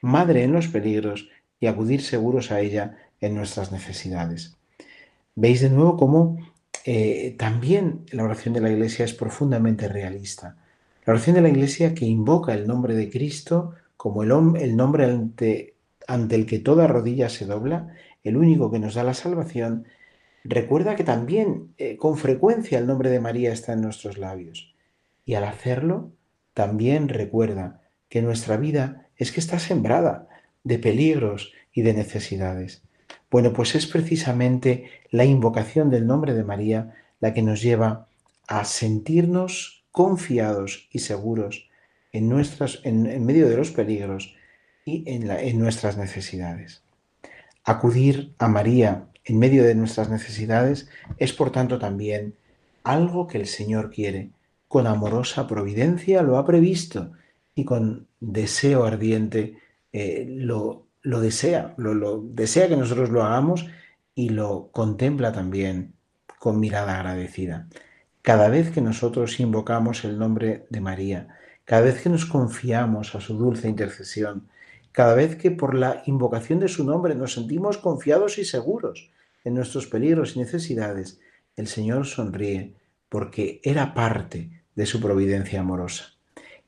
Madre 0.00 0.44
en 0.44 0.52
los 0.52 0.68
peligros 0.68 1.28
y 1.58 1.66
acudir 1.66 2.02
seguros 2.02 2.52
a 2.52 2.60
ella 2.60 2.98
en 3.20 3.34
nuestras 3.34 3.72
necesidades. 3.72 4.56
Veis 5.34 5.60
de 5.60 5.70
nuevo 5.70 5.96
cómo 5.96 6.38
eh, 6.84 7.34
también 7.36 8.06
la 8.12 8.22
oración 8.22 8.54
de 8.54 8.60
la 8.60 8.70
Iglesia 8.70 9.04
es 9.04 9.12
profundamente 9.12 9.88
realista. 9.88 10.56
La 11.04 11.14
oración 11.14 11.34
de 11.34 11.42
la 11.42 11.48
Iglesia 11.48 11.96
que 11.96 12.06
invoca 12.06 12.54
el 12.54 12.68
nombre 12.68 12.94
de 12.94 13.10
Cristo 13.10 13.74
como 13.96 14.22
el, 14.22 14.30
el 14.56 14.76
nombre 14.76 15.06
ante, 15.06 15.69
ante 16.10 16.34
el 16.34 16.44
que 16.44 16.58
toda 16.58 16.88
rodilla 16.88 17.28
se 17.28 17.46
dobla, 17.46 17.94
el 18.24 18.36
único 18.36 18.72
que 18.72 18.80
nos 18.80 18.94
da 18.94 19.04
la 19.04 19.14
salvación, 19.14 19.86
recuerda 20.42 20.96
que 20.96 21.04
también 21.04 21.72
eh, 21.78 21.96
con 21.96 22.18
frecuencia 22.18 22.80
el 22.80 22.88
nombre 22.88 23.10
de 23.10 23.20
María 23.20 23.52
está 23.52 23.74
en 23.74 23.82
nuestros 23.82 24.18
labios. 24.18 24.74
Y 25.24 25.34
al 25.34 25.44
hacerlo, 25.44 26.10
también 26.52 27.08
recuerda 27.08 27.82
que 28.08 28.22
nuestra 28.22 28.56
vida 28.56 29.06
es 29.16 29.30
que 29.30 29.38
está 29.38 29.60
sembrada 29.60 30.26
de 30.64 30.80
peligros 30.80 31.52
y 31.72 31.82
de 31.82 31.94
necesidades. 31.94 32.82
Bueno, 33.30 33.52
pues 33.52 33.76
es 33.76 33.86
precisamente 33.86 34.90
la 35.12 35.24
invocación 35.24 35.90
del 35.90 36.08
nombre 36.08 36.34
de 36.34 36.42
María 36.42 36.92
la 37.20 37.32
que 37.32 37.42
nos 37.42 37.62
lleva 37.62 38.08
a 38.48 38.64
sentirnos 38.64 39.84
confiados 39.92 40.88
y 40.90 40.98
seguros 40.98 41.68
en, 42.12 42.28
nuestras, 42.28 42.80
en, 42.82 43.24
medio 43.24 43.48
de 43.48 43.56
los 43.56 43.70
peligros 43.70 44.34
y 44.84 45.04
en, 45.06 45.58
nuestras 45.58 45.96
necesidades. 45.96 46.82
Acudir 47.64 48.34
a 48.38 48.48
María 48.48 49.06
en 49.24 49.38
medio 49.38 49.64
de 49.64 49.74
nuestras 49.74 50.08
necesidades 50.08 50.88
es 51.18 51.32
por 51.32 51.52
tanto 51.52 51.78
también 51.78 52.34
algo 52.82 53.26
que 53.26 53.38
el 53.38 53.46
Señor 53.46 53.90
quiere. 53.90 54.30
Con 54.68 54.86
amorosa 54.86 55.46
providencia 55.46 56.22
lo 56.22 56.38
ha 56.38 56.46
previsto 56.46 57.12
y 57.54 57.64
con 57.64 58.08
deseo 58.20 58.84
ardiente 58.84 59.58
eh, 59.92 60.24
lo, 60.28 60.86
lo 61.02 61.20
desea, 61.20 61.74
lo, 61.76 62.22
desea 62.22 62.68
que 62.68 62.76
nosotros 62.76 63.10
lo 63.10 63.22
hagamos 63.22 63.66
y 64.14 64.30
lo 64.30 64.70
contempla 64.72 65.32
también 65.32 65.94
con 66.38 66.60
mirada 66.60 66.96
agradecida. 66.96 67.68
Cada 68.22 68.48
vez 68.48 68.70
que 68.70 68.80
nosotros 68.80 69.40
invocamos 69.40 70.04
el 70.04 70.18
nombre 70.18 70.66
de 70.70 70.80
María, 70.80 71.28
cada 71.64 71.82
vez 71.82 72.02
que 72.02 72.08
nos 72.08 72.26
confiamos 72.26 73.14
a 73.14 73.20
su 73.20 73.36
dulce 73.36 73.68
intercesión, 73.68 74.48
cada 74.92 75.14
vez 75.14 75.36
que 75.36 75.50
por 75.50 75.74
la 75.74 76.02
invocación 76.06 76.60
de 76.60 76.68
su 76.68 76.84
nombre 76.84 77.14
nos 77.14 77.34
sentimos 77.34 77.78
confiados 77.78 78.38
y 78.38 78.44
seguros 78.44 79.10
en 79.44 79.54
nuestros 79.54 79.86
peligros 79.86 80.36
y 80.36 80.40
necesidades, 80.40 81.20
el 81.56 81.66
Señor 81.66 82.06
sonríe 82.06 82.74
porque 83.08 83.60
era 83.64 83.94
parte 83.94 84.64
de 84.74 84.86
su 84.86 85.00
providencia 85.00 85.60
amorosa. 85.60 86.14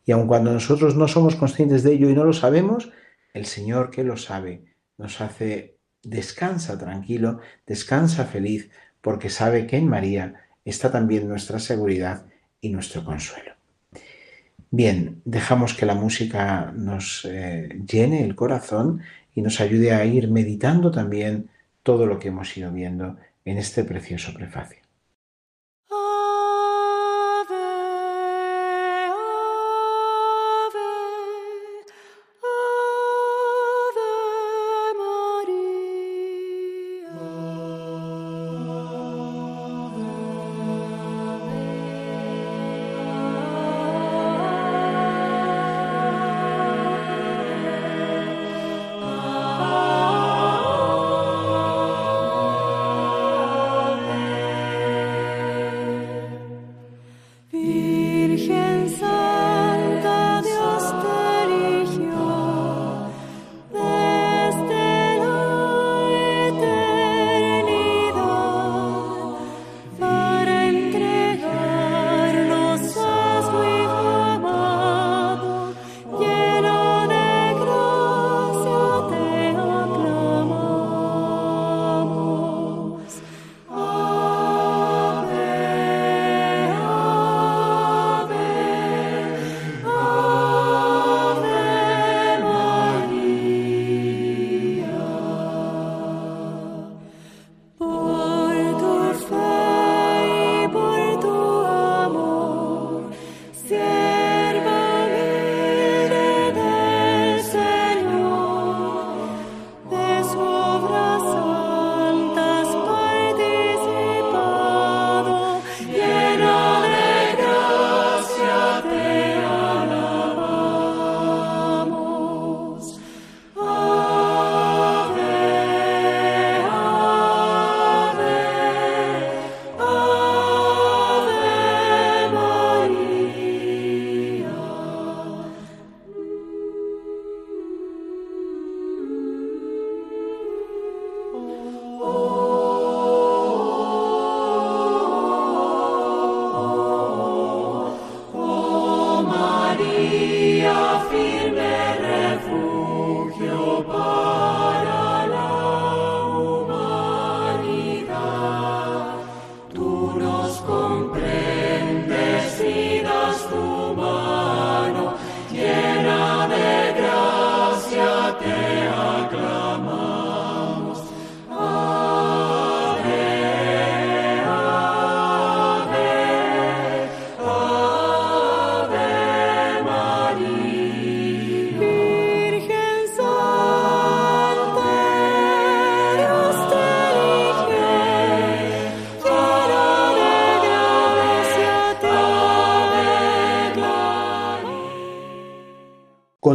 Y 0.05 0.13
aun 0.13 0.27
cuando 0.27 0.53
nosotros 0.53 0.97
no 0.97 1.09
somos 1.09 1.37
conscientes 1.37 1.83
de 1.83 1.93
ello 1.93 2.11
y 2.11 2.15
no 2.15 2.25
lo 2.25 2.33
sabemos, 2.33 2.91
el 3.35 3.47
Señor 3.47 3.91
que 3.91 4.05
lo 4.05 4.17
sabe 4.17 4.65
nos 4.99 5.21
hace 5.21 5.79
descansa 6.03 6.79
tranquilo, 6.79 7.41
descansa 7.67 8.25
feliz, 8.25 8.71
porque 9.01 9.31
sabe 9.31 9.67
que 9.67 9.77
en 9.77 9.89
María 9.89 10.49
está 10.65 10.91
también 10.91 11.29
nuestra 11.29 11.59
seguridad 11.59 12.27
y 12.61 12.71
nuestro 12.71 13.05
consuelo. 13.05 13.52
Bien, 14.75 15.21
dejamos 15.27 15.75
que 15.75 15.85
la 15.85 15.95
música 15.95 16.73
nos 16.75 17.27
eh, 17.27 17.79
llene 17.87 18.25
el 18.25 18.35
corazón 18.35 19.03
y 19.35 19.43
nos 19.43 19.61
ayude 19.61 19.93
a 19.93 20.05
ir 20.07 20.31
meditando 20.31 20.91
también 20.91 21.51
todo 21.83 22.07
lo 22.07 22.19
que 22.19 22.29
hemos 22.29 22.57
ido 22.57 22.73
viendo 22.73 23.19
en 23.45 23.59
este 23.59 23.85
precioso 23.85 24.33
prefacio. 24.33 24.82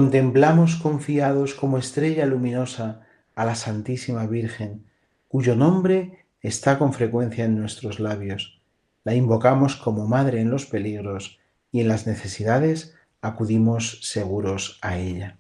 Contemplamos 0.07 0.77
confiados 0.77 1.53
como 1.53 1.77
estrella 1.77 2.25
luminosa 2.25 3.01
a 3.35 3.43
la 3.43 3.55
Santísima 3.55 4.25
Virgen, 4.25 4.85
cuyo 5.27 5.53
nombre 5.53 6.23
está 6.41 6.79
con 6.79 6.93
frecuencia 6.93 7.43
en 7.43 7.59
nuestros 7.59 7.99
labios. 7.99 8.57
La 9.03 9.15
invocamos 9.15 9.75
como 9.75 10.07
Madre 10.07 10.39
en 10.39 10.49
los 10.49 10.65
peligros 10.65 11.39
y 11.73 11.81
en 11.81 11.89
las 11.89 12.07
necesidades 12.07 12.95
acudimos 13.21 13.99
seguros 14.01 14.79
a 14.81 14.97
ella. 14.97 15.35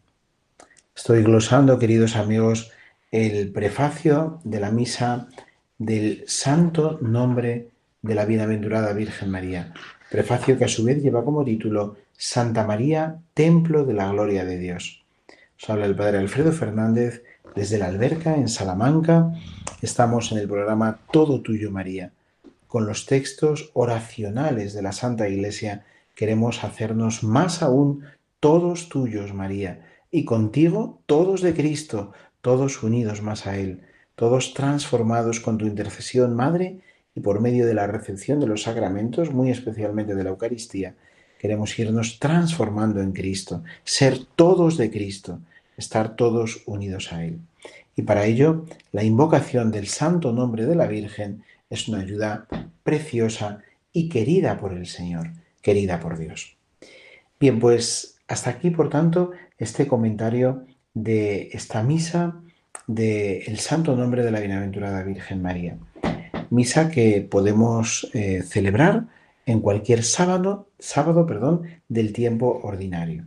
Estoy 0.93 1.23
glosando, 1.23 1.79
queridos 1.79 2.17
amigos, 2.17 2.69
el 3.09 3.53
prefacio 3.53 4.41
de 4.43 4.59
la 4.59 4.71
misa 4.71 5.29
del 5.77 6.25
santo 6.27 6.99
nombre 6.99 7.69
de 8.01 8.15
la 8.15 8.25
bienaventurada 8.25 8.91
Virgen 8.91 9.31
María. 9.31 9.73
Prefacio 10.11 10.57
que 10.57 10.65
a 10.65 10.67
su 10.67 10.83
vez 10.83 11.01
lleva 11.01 11.23
como 11.23 11.45
título 11.45 11.95
Santa 12.19 12.65
María, 12.65 13.19
Templo 13.35 13.85
de 13.85 13.93
la 13.93 14.11
Gloria 14.11 14.43
de 14.43 14.57
Dios. 14.57 15.05
Os 15.61 15.69
habla 15.69 15.85
el 15.85 15.95
Padre 15.95 16.17
Alfredo 16.17 16.51
Fernández 16.51 17.23
desde 17.55 17.77
la 17.77 17.85
alberca 17.85 18.35
en 18.35 18.47
Salamanca. 18.47 19.33
Estamos 19.83 20.31
en 20.31 20.39
el 20.39 20.47
programa 20.47 20.99
Todo 21.11 21.41
Tuyo 21.41 21.69
María. 21.69 22.13
Con 22.65 22.87
los 22.87 23.05
textos 23.05 23.69
oracionales 23.73 24.73
de 24.73 24.81
la 24.81 24.93
Santa 24.93 25.29
Iglesia 25.29 25.85
queremos 26.15 26.63
hacernos 26.63 27.23
más 27.23 27.61
aún 27.61 28.03
todos 28.39 28.89
tuyos, 28.89 29.35
María, 29.35 29.85
y 30.09 30.25
contigo 30.25 30.99
todos 31.05 31.41
de 31.41 31.53
Cristo, 31.53 32.13
todos 32.41 32.81
unidos 32.81 33.21
más 33.21 33.45
a 33.45 33.59
Él, 33.59 33.83
todos 34.15 34.55
transformados 34.55 35.39
con 35.39 35.59
tu 35.59 35.67
intercesión, 35.67 36.35
Madre, 36.35 36.81
y 37.13 37.19
por 37.19 37.41
medio 37.41 37.67
de 37.67 37.75
la 37.75 37.85
recepción 37.85 38.39
de 38.39 38.47
los 38.47 38.63
sacramentos, 38.63 39.31
muy 39.31 39.51
especialmente 39.51 40.15
de 40.15 40.23
la 40.23 40.31
Eucaristía, 40.31 40.95
queremos 41.39 41.77
irnos 41.79 42.19
transformando 42.19 43.01
en 43.01 43.11
Cristo, 43.11 43.63
ser 43.83 44.19
todos 44.35 44.77
de 44.77 44.89
Cristo, 44.91 45.39
estar 45.77 46.15
todos 46.15 46.61
unidos 46.65 47.13
a 47.13 47.23
Él. 47.23 47.39
Y 47.95 48.03
para 48.03 48.25
ello, 48.25 48.65
la 48.91 49.03
invocación 49.03 49.71
del 49.71 49.87
santo 49.87 50.31
nombre 50.31 50.65
de 50.65 50.75
la 50.75 50.87
Virgen 50.87 51.43
es 51.69 51.87
una 51.87 51.99
ayuda 51.99 52.47
preciosa 52.83 53.59
y 53.91 54.09
querida 54.09 54.57
por 54.57 54.73
el 54.73 54.85
Señor, 54.85 55.31
querida 55.61 55.99
por 55.99 56.17
Dios. 56.17 56.55
Bien, 57.39 57.59
pues 57.59 58.17
hasta 58.27 58.51
aquí, 58.51 58.69
por 58.69 58.89
tanto, 58.89 59.31
este 59.57 59.87
comentario 59.87 60.65
de 60.93 61.49
esta 61.53 61.83
misa 61.83 62.35
del 62.85 63.59
santo 63.59 63.95
nombre 63.95 64.23
de 64.23 64.31
la 64.31 64.39
Bienaventurada 64.39 65.03
Virgen 65.03 65.41
María 65.41 65.77
misa 66.49 66.89
que 66.89 67.21
podemos 67.29 68.09
eh, 68.13 68.43
celebrar 68.43 69.05
en 69.47 69.61
cualquier 69.61 70.03
sábado, 70.03 70.67
sábado 70.77 71.25
perdón, 71.25 71.63
del 71.87 72.11
tiempo 72.11 72.59
ordinario. 72.63 73.25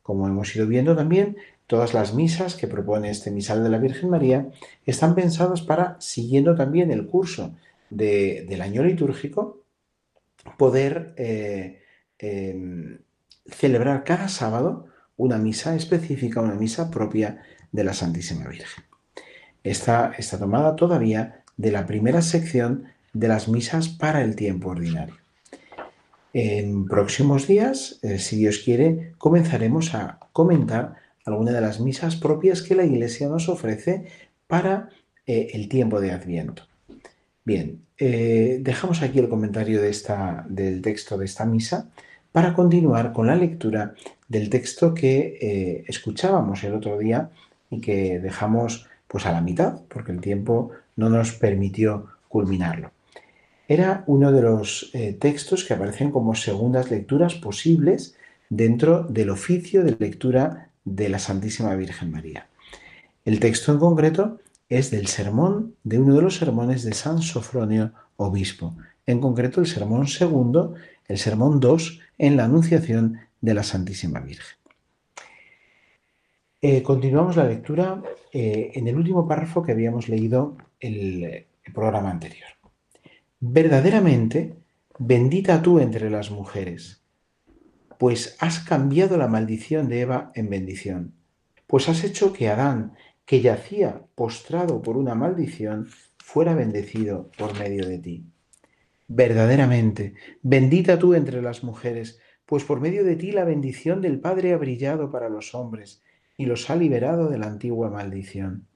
Como 0.00 0.28
hemos 0.28 0.54
ido 0.54 0.68
viendo 0.68 0.94
también, 0.94 1.36
todas 1.66 1.92
las 1.92 2.14
misas 2.14 2.54
que 2.54 2.68
propone 2.68 3.10
este 3.10 3.32
misal 3.32 3.64
de 3.64 3.70
la 3.70 3.78
Virgen 3.78 4.08
María 4.08 4.48
están 4.86 5.16
pensadas 5.16 5.62
para, 5.62 5.96
siguiendo 6.00 6.54
también 6.54 6.92
el 6.92 7.06
curso 7.08 7.56
del 7.90 8.60
año 8.62 8.84
litúrgico, 8.84 9.64
poder 10.56 11.14
eh, 11.16 11.82
em, 12.20 13.00
celebrar 13.46 14.04
cada 14.04 14.28
sábado 14.28 14.86
una 15.16 15.36
misa 15.36 15.74
específica, 15.74 16.40
una 16.40 16.54
misa 16.54 16.92
propia 16.92 17.42
de 17.72 17.82
la 17.82 17.92
Santísima 17.92 18.46
Virgen. 18.46 18.84
Esta 19.64 20.12
está 20.16 20.38
tomada 20.38 20.76
todavía 20.76 21.42
de 21.56 21.72
la 21.72 21.86
primera 21.86 22.22
sección 22.22 22.84
de 23.12 23.26
las 23.26 23.48
misas 23.48 23.88
para 23.88 24.22
el 24.22 24.36
tiempo 24.36 24.68
ordinario. 24.68 25.25
En 26.38 26.84
próximos 26.84 27.46
días, 27.46 27.98
eh, 28.02 28.18
si 28.18 28.36
Dios 28.36 28.58
quiere, 28.58 29.14
comenzaremos 29.16 29.94
a 29.94 30.18
comentar 30.34 30.96
algunas 31.24 31.54
de 31.54 31.62
las 31.62 31.80
misas 31.80 32.16
propias 32.16 32.60
que 32.60 32.74
la 32.74 32.84
Iglesia 32.84 33.26
nos 33.26 33.48
ofrece 33.48 34.04
para 34.46 34.90
eh, 35.26 35.48
el 35.54 35.66
tiempo 35.70 35.98
de 35.98 36.10
Adviento. 36.10 36.64
Bien, 37.42 37.80
eh, 37.96 38.58
dejamos 38.60 39.00
aquí 39.00 39.18
el 39.18 39.30
comentario 39.30 39.80
del 39.80 40.82
texto 40.82 41.16
de 41.16 41.24
esta 41.24 41.46
misa 41.46 41.88
para 42.32 42.52
continuar 42.52 43.14
con 43.14 43.28
la 43.28 43.34
lectura 43.34 43.94
del 44.28 44.50
texto 44.50 44.92
que 44.92 45.86
escuchábamos 45.88 46.62
el 46.64 46.74
otro 46.74 46.98
día 46.98 47.30
y 47.70 47.80
que 47.80 48.18
dejamos 48.20 48.86
pues 49.08 49.24
a 49.24 49.32
la 49.32 49.40
mitad, 49.40 49.80
porque 49.88 50.12
el 50.12 50.20
tiempo 50.20 50.72
no 50.96 51.08
nos 51.08 51.32
permitió 51.32 52.08
culminarlo. 52.28 52.90
Era 53.68 54.04
uno 54.06 54.30
de 54.30 54.42
los 54.42 54.90
eh, 54.94 55.12
textos 55.12 55.64
que 55.64 55.74
aparecen 55.74 56.10
como 56.10 56.34
segundas 56.34 56.90
lecturas 56.90 57.34
posibles 57.34 58.16
dentro 58.48 59.02
del 59.02 59.30
oficio 59.30 59.82
de 59.82 59.96
lectura 59.98 60.70
de 60.84 61.08
la 61.08 61.18
Santísima 61.18 61.74
Virgen 61.74 62.12
María. 62.12 62.48
El 63.24 63.40
texto 63.40 63.72
en 63.72 63.78
concreto 63.78 64.38
es 64.68 64.90
del 64.92 65.08
sermón, 65.08 65.74
de 65.82 65.98
uno 65.98 66.14
de 66.14 66.22
los 66.22 66.36
sermones 66.36 66.84
de 66.84 66.94
San 66.94 67.22
Sofronio, 67.22 67.92
obispo, 68.16 68.76
en 69.04 69.20
concreto 69.20 69.60
el 69.60 69.66
sermón 69.66 70.06
segundo, 70.06 70.74
el 71.08 71.18
sermón 71.18 71.58
2, 71.58 72.00
en 72.18 72.36
la 72.36 72.44
Anunciación 72.44 73.18
de 73.40 73.54
la 73.54 73.62
Santísima 73.64 74.20
Virgen. 74.20 74.56
Eh, 76.62 76.82
continuamos 76.82 77.36
la 77.36 77.44
lectura 77.44 78.02
eh, 78.32 78.70
en 78.74 78.88
el 78.88 78.96
último 78.96 79.26
párrafo 79.26 79.62
que 79.62 79.72
habíamos 79.72 80.08
leído 80.08 80.56
el, 80.80 81.24
el 81.24 81.72
programa 81.72 82.10
anterior. 82.10 82.55
Verdaderamente, 83.48 84.56
bendita 84.98 85.62
tú 85.62 85.78
entre 85.78 86.10
las 86.10 86.32
mujeres, 86.32 87.04
pues 87.96 88.36
has 88.40 88.58
cambiado 88.58 89.16
la 89.18 89.28
maldición 89.28 89.88
de 89.88 90.00
Eva 90.00 90.32
en 90.34 90.50
bendición, 90.50 91.14
pues 91.68 91.88
has 91.88 92.02
hecho 92.02 92.32
que 92.32 92.48
Adán, 92.48 92.94
que 93.24 93.40
yacía 93.40 94.02
postrado 94.16 94.82
por 94.82 94.96
una 94.96 95.14
maldición, 95.14 95.86
fuera 96.18 96.56
bendecido 96.56 97.30
por 97.38 97.56
medio 97.56 97.86
de 97.86 97.98
ti. 97.98 98.26
Verdaderamente, 99.06 100.14
bendita 100.42 100.98
tú 100.98 101.14
entre 101.14 101.40
las 101.40 101.62
mujeres, 101.62 102.18
pues 102.46 102.64
por 102.64 102.80
medio 102.80 103.04
de 103.04 103.14
ti 103.14 103.30
la 103.30 103.44
bendición 103.44 104.00
del 104.00 104.18
Padre 104.18 104.54
ha 104.54 104.56
brillado 104.56 105.12
para 105.12 105.28
los 105.28 105.54
hombres 105.54 106.02
y 106.36 106.46
los 106.46 106.68
ha 106.68 106.74
liberado 106.74 107.28
de 107.28 107.38
la 107.38 107.46
antigua 107.46 107.90
maldición. 107.90 108.66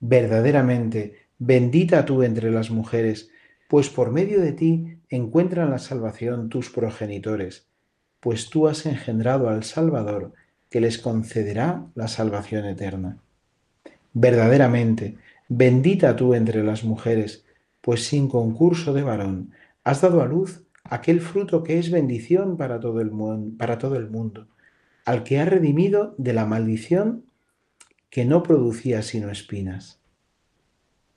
Verdaderamente, 0.00 1.28
bendita 1.38 2.04
tú 2.04 2.24
entre 2.24 2.50
las 2.50 2.72
mujeres, 2.72 3.30
pues 3.70 3.88
por 3.88 4.10
medio 4.10 4.40
de 4.40 4.50
ti 4.50 4.98
encuentran 5.10 5.70
la 5.70 5.78
salvación 5.78 6.48
tus 6.48 6.70
progenitores, 6.70 7.68
pues 8.18 8.50
tú 8.50 8.66
has 8.66 8.84
engendrado 8.84 9.48
al 9.48 9.62
Salvador, 9.62 10.32
que 10.68 10.80
les 10.80 10.98
concederá 10.98 11.86
la 11.94 12.08
salvación 12.08 12.64
eterna. 12.64 13.18
Verdaderamente, 14.12 15.18
bendita 15.48 16.16
tú 16.16 16.34
entre 16.34 16.64
las 16.64 16.82
mujeres, 16.82 17.44
pues 17.80 18.04
sin 18.04 18.28
concurso 18.28 18.92
de 18.92 19.04
varón 19.04 19.52
has 19.84 20.00
dado 20.00 20.20
a 20.20 20.26
luz 20.26 20.64
aquel 20.82 21.20
fruto 21.20 21.62
que 21.62 21.78
es 21.78 21.92
bendición 21.92 22.56
para 22.56 22.80
todo 22.80 23.00
el, 23.00 23.12
para 23.56 23.78
todo 23.78 23.94
el 23.94 24.10
mundo 24.10 24.48
al 25.04 25.24
que 25.24 25.38
ha 25.38 25.44
redimido 25.44 26.14
de 26.18 26.32
la 26.32 26.46
maldición 26.46 27.24
que 28.10 28.24
no 28.24 28.42
producía 28.42 29.02
sino 29.02 29.30
espinas. 29.30 30.00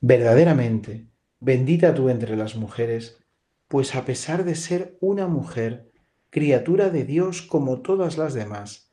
Verdaderamente, 0.02 1.06
bendita 1.44 1.94
tú 1.94 2.10
entre 2.10 2.38
las 2.38 2.56
mujeres, 2.56 3.20
pues 3.68 3.96
a 3.96 4.06
pesar 4.06 4.46
de 4.46 4.56
ser 4.56 4.98
una 5.02 5.28
mujer, 5.28 5.92
criatura 6.30 6.90
de 6.90 7.04
Dios 7.04 7.42
como 7.42 7.82
todas 7.82 8.18
las 8.18 8.34
demás, 8.34 8.92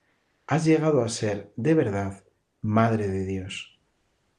has 0.48 0.64
llegado 0.64 1.02
a 1.02 1.08
ser, 1.08 1.52
de 1.56 1.74
verdad, 1.74 2.24
Madre 2.60 3.08
de 3.08 3.24
Dios. 3.24 3.78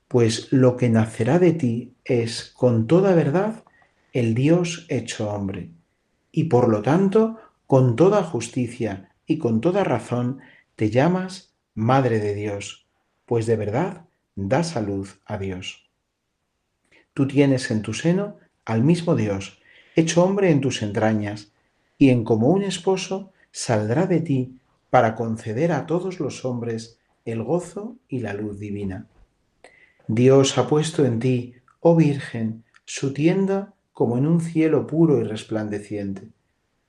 Pues 0.07 0.51
lo 0.51 0.75
que 0.75 0.89
nacerá 0.89 1.39
de 1.39 1.53
ti 1.53 1.95
es, 2.03 2.51
con 2.55 2.85
toda 2.85 3.15
verdad, 3.15 3.63
el 4.11 4.35
Dios 4.35 4.85
hecho 4.89 5.31
hombre, 5.31 5.71
y 6.33 6.43
por 6.43 6.67
lo 6.67 6.81
tanto, 6.81 7.39
con 7.65 7.95
toda 7.95 8.23
justicia, 8.23 9.15
y 9.25 9.37
con 9.37 9.61
toda 9.61 9.85
razón 9.85 10.41
te 10.75 10.89
llamas 10.89 11.55
Madre 11.73 12.19
de 12.19 12.35
Dios, 12.35 12.85
pues 13.25 13.45
de 13.45 13.55
verdad 13.55 14.05
das 14.35 14.75
a 14.75 14.81
luz 14.81 15.21
a 15.25 15.37
Dios. 15.37 15.90
Tú 17.13 17.27
tienes 17.27 17.71
en 17.71 17.81
tu 17.81 17.93
seno 17.93 18.37
al 18.65 18.83
mismo 18.83 19.15
Dios, 19.15 19.59
hecho 19.95 20.23
hombre 20.23 20.51
en 20.51 20.61
tus 20.61 20.81
entrañas, 20.81 21.51
y 21.97 22.09
en 22.09 22.23
como 22.23 22.47
un 22.47 22.63
esposo 22.63 23.31
saldrá 23.51 24.07
de 24.07 24.21
ti 24.21 24.57
para 24.89 25.15
conceder 25.15 25.71
a 25.71 25.85
todos 25.85 26.19
los 26.19 26.45
hombres 26.45 26.97
el 27.25 27.43
gozo 27.43 27.95
y 28.07 28.19
la 28.19 28.33
luz 28.33 28.59
divina. 28.59 29.07
Dios 30.07 30.57
ha 30.57 30.67
puesto 30.67 31.05
en 31.05 31.19
ti, 31.19 31.53
oh 31.79 31.95
Virgen, 31.95 32.63
su 32.85 33.13
tienda 33.13 33.73
como 33.93 34.17
en 34.17 34.25
un 34.25 34.41
cielo 34.41 34.87
puro 34.87 35.19
y 35.19 35.23
resplandeciente. 35.23 36.23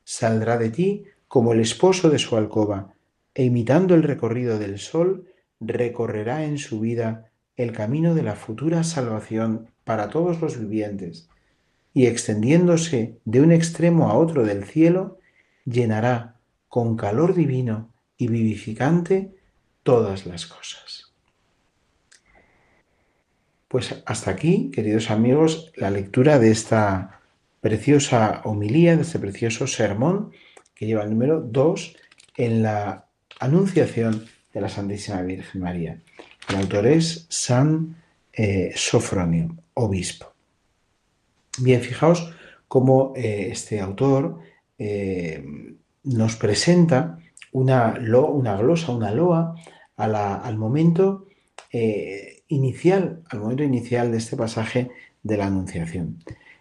Saldrá 0.05 0.57
de 0.57 0.71
ti 0.71 1.05
como 1.29 1.53
el 1.53 1.61
esposo 1.61 2.11
de 2.11 2.19
su 2.19 2.37
alcoba, 2.37 2.95
e 3.35 3.45
imitando 3.45 3.95
el 3.95 4.03
recorrido 4.03 4.59
del 4.59 4.79
sol, 4.79 5.27
recorrerá 5.61 6.45
en 6.45 6.59
su 6.59 6.81
vida 6.81 7.31
el 7.57 7.73
camino 7.73 8.15
de 8.15 8.23
la 8.23 8.35
futura 8.35 8.85
salvación 8.85 9.69
para 9.85 10.09
todos 10.09 10.41
los 10.41 10.59
vivientes, 10.59 11.29
y 11.95 12.07
extendiéndose 12.07 13.19
de 13.25 13.41
un 13.41 13.53
extremo 13.53 14.09
a 14.09 14.15
otro 14.15 14.45
del 14.45 14.65
cielo, 14.65 15.19
llenará 15.65 16.37
con 16.69 16.97
calor 16.97 17.35
divino 17.35 17.91
y 18.17 18.29
vivificante 18.29 19.35
todas 19.83 20.27
las 20.27 20.47
cosas. 20.47 21.13
Pues 23.69 24.03
hasta 24.07 24.31
aquí, 24.31 24.71
queridos 24.71 25.11
amigos, 25.11 25.73
la 25.77 25.91
lectura 25.91 26.39
de 26.39 26.51
esta 26.51 27.21
preciosa 27.61 28.43
homilía, 28.45 28.97
de 28.97 29.03
este 29.03 29.19
precioso 29.19 29.67
sermón 29.67 30.33
que 30.75 30.87
lleva 30.87 31.05
el 31.05 31.11
número 31.11 31.41
2 31.41 31.97
en 32.37 32.63
la 32.63 33.07
Anunciación 33.41 34.27
de 34.53 34.61
la 34.61 34.69
Santísima 34.69 35.23
Virgen 35.23 35.63
María. 35.63 36.01
El 36.49 36.57
autor 36.57 36.87
es 36.87 37.27
San 37.29 37.97
eh, 38.33 38.73
Sofronio, 38.75 39.57
obispo. 39.75 40.33
Bien, 41.59 41.81
fijaos 41.81 42.33
cómo 42.69 43.13
eh, 43.17 43.49
este 43.51 43.81
autor 43.81 44.39
eh, 44.79 45.45
nos 46.05 46.37
presenta 46.37 47.19
una, 47.53 47.95
una, 47.99 48.57
glosa, 48.57 48.93
una 48.93 49.13
loa 49.13 49.55
al 49.97 50.57
momento 50.57 51.27
inicial, 52.49 53.23
al 53.31 53.41
momento 53.41 53.63
inicial 53.63 54.11
de 54.11 54.19
este 54.19 54.37
pasaje 54.37 54.91
de 55.23 55.37
la 55.37 55.47
Anunciación. 55.47 56.19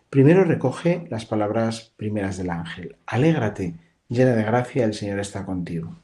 Primero 0.10 0.44
recoge 0.44 1.08
las 1.10 1.26
palabras 1.26 1.94
primeras 1.96 2.38
del 2.38 2.50
ángel. 2.50 2.98
Alégrate, 3.06 3.76
llena 4.10 4.36
de 4.36 4.44
gracia, 4.44 4.86
el 4.86 4.94
Señor 4.94 5.20
está 5.20 5.46
contigo. 5.46 5.96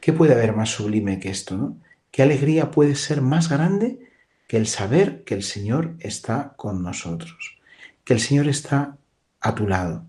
¿Qué 0.00 0.12
puede 0.12 0.34
haber 0.34 0.54
más 0.54 0.70
sublime 0.70 1.18
que 1.18 1.30
esto? 1.30 1.56
¿no? 1.56 1.78
¿Qué 2.14 2.22
alegría 2.22 2.70
puede 2.70 2.94
ser 2.94 3.22
más 3.22 3.48
grande 3.48 3.98
que 4.46 4.56
el 4.56 4.68
saber 4.68 5.24
que 5.24 5.34
el 5.34 5.42
Señor 5.42 5.96
está 5.98 6.54
con 6.56 6.80
nosotros? 6.80 7.58
Que 8.04 8.12
el 8.12 8.20
Señor 8.20 8.46
está 8.46 8.96
a 9.40 9.56
tu 9.56 9.66
lado. 9.66 10.04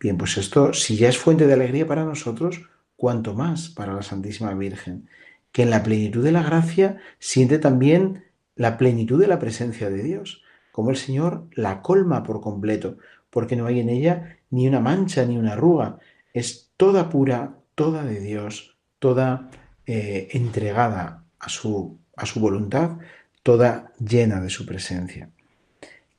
Bien, 0.00 0.16
pues 0.16 0.38
esto, 0.38 0.72
si 0.72 0.96
ya 0.96 1.10
es 1.10 1.18
fuente 1.18 1.46
de 1.46 1.52
alegría 1.52 1.86
para 1.86 2.06
nosotros, 2.06 2.62
cuanto 2.96 3.34
más 3.34 3.68
para 3.68 3.92
la 3.92 4.00
Santísima 4.00 4.54
Virgen, 4.54 5.06
que 5.52 5.64
en 5.64 5.68
la 5.68 5.82
plenitud 5.82 6.24
de 6.24 6.32
la 6.32 6.42
gracia 6.42 6.96
siente 7.18 7.58
también 7.58 8.24
la 8.56 8.78
plenitud 8.78 9.20
de 9.20 9.26
la 9.26 9.38
presencia 9.38 9.90
de 9.90 10.02
Dios, 10.02 10.42
como 10.72 10.88
el 10.88 10.96
Señor 10.96 11.44
la 11.52 11.82
colma 11.82 12.22
por 12.22 12.40
completo, 12.40 12.96
porque 13.28 13.54
no 13.54 13.66
hay 13.66 13.80
en 13.80 13.90
ella 13.90 14.38
ni 14.48 14.66
una 14.66 14.80
mancha 14.80 15.26
ni 15.26 15.36
una 15.36 15.52
arruga, 15.52 15.98
es 16.32 16.70
toda 16.78 17.10
pura, 17.10 17.58
toda 17.74 18.02
de 18.02 18.18
Dios, 18.18 18.78
toda 18.98 19.50
eh, 19.90 20.28
entregada 20.32 21.24
a 21.38 21.48
su, 21.48 21.98
a 22.14 22.26
su 22.26 22.40
voluntad, 22.40 22.98
toda 23.42 23.94
llena 23.98 24.42
de 24.42 24.50
su 24.50 24.66
presencia. 24.66 25.30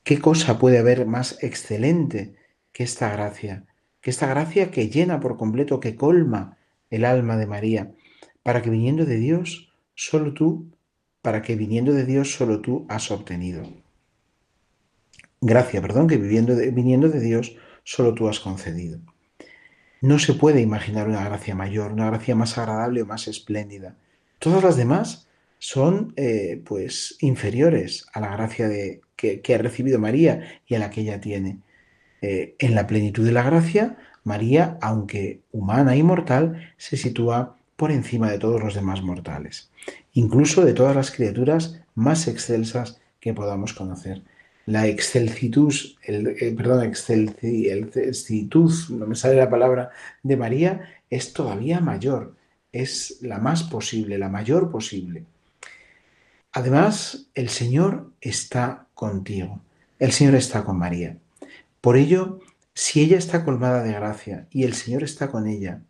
¿Qué 0.03 0.17
cosa 0.17 0.58
puede 0.58 0.79
haber 0.79 1.05
más 1.05 1.38
excelente 1.43 2.34
que 2.71 2.82
esta 2.82 3.12
gracia? 3.12 3.67
Que 4.01 4.10
esta 4.10 4.25
gracia 4.25 4.71
que 4.71 4.89
llena 4.89 5.19
por 5.19 5.38
completo, 5.38 5.79
que 5.79 5.95
colma 5.95 6.58
el 6.89 7.05
alma 7.05 7.38
de 7.38 7.45
María, 7.45 7.91
para 8.41 8.63
que 8.63 8.71
viniendo 8.71 9.05
de 9.05 9.17
Dios, 9.17 9.71
solo 9.93 10.34
tú, 10.34 10.71
para 11.21 11.43
que 11.43 11.55
viniendo 11.55 11.93
de 11.93 12.05
Dios, 12.05 12.34
solo 12.34 12.62
tú 12.62 12.88
has 12.89 13.12
obtenido. 13.12 13.69
Gracia, 15.41 15.79
perdón, 15.79 16.08
que 16.08 16.17
viviendo 16.17 16.55
viniendo 16.73 17.08
de 17.08 17.19
Dios, 17.19 17.55
solo 17.84 18.15
tú 18.15 18.27
has 18.27 18.39
concedido. 18.39 18.99
No 20.01 20.19
se 20.19 20.33
puede 20.33 20.62
imaginar 20.62 21.07
una 21.07 21.23
gracia 21.25 21.55
mayor, 21.55 21.91
una 21.91 22.07
gracia 22.07 22.35
más 22.35 22.57
agradable 22.57 23.01
o 23.01 23.05
más 23.05 23.27
espléndida. 23.27 23.95
Todas 24.39 24.63
las 24.63 24.77
demás 24.77 25.27
son 25.57 26.13
eh, 26.15 26.62
pues 26.65 27.17
inferiores 27.19 28.07
a 28.13 28.21
la 28.21 28.31
gracia 28.31 28.69
de, 28.69 29.01
que, 29.15 29.41
ha 29.53 29.57
recibido 29.57 29.99
María 29.99 30.62
y 30.65 30.75
a 30.75 30.79
la 30.79 30.89
que 30.89 31.01
ella 31.01 31.19
tiene. 31.19 31.59
Eh, 32.21 32.55
en 32.59 32.75
la 32.75 32.88
plenitud 32.88 33.25
de 33.25 33.33
la 33.33 33.43
gracia, 33.43 33.97
María, 34.23 34.77
aunque 34.81 35.41
humana 35.51 35.95
y 35.95 36.03
mortal, 36.03 36.73
se 36.77 36.97
sitúa 36.97 37.57
por 37.75 37.91
encima 37.91 38.29
de 38.31 38.39
todos 38.39 38.62
los 38.62 38.75
demás 38.75 39.01
mortales, 39.01 39.71
incluso 40.13 40.65
de 40.65 40.73
todas 40.73 40.95
las 40.95 41.12
criaturas 41.12 41.81
más 41.95 42.27
excelsas 42.27 43.01
que 43.19 43.33
podamos 43.33 43.73
conocer 43.73 44.21
la 44.69 44.86
excelsitud, 44.86 45.73
el, 46.03 46.27
eh, 46.27 46.53
perdón, 46.55 46.84
excelsitud, 46.84 48.71
no 48.89 49.08
me 49.08 49.15
sale 49.15 49.36
la 49.36 49.49
palabra, 49.49 49.89
de 50.21 50.38
María 50.38 51.01
es 51.10 51.34
todavía 51.34 51.79
mayor, 51.79 52.36
es 52.71 53.17
la 53.21 53.39
más 53.39 53.63
posible, 53.63 54.19
la 54.19 54.29
mayor 54.29 54.69
posible. 54.69 55.25
Además, 56.51 57.32
el 57.34 57.49
Señor 57.49 58.12
está 58.21 58.86
contigo, 58.93 59.60
el 59.97 60.12
Señor 60.12 60.36
está 60.36 60.63
con 60.63 60.77
María. 60.77 61.17
Por 61.82 61.97
ello, 61.97 62.39
si 62.75 63.01
ella 63.01 63.17
está 63.17 63.43
colmada 63.43 63.82
de 63.82 63.93
gracia 63.93 64.45
y 64.51 64.65
el 64.65 64.75
Señor 64.75 65.01
está 65.01 65.32
con 65.32 65.47
ella, 65.47 65.82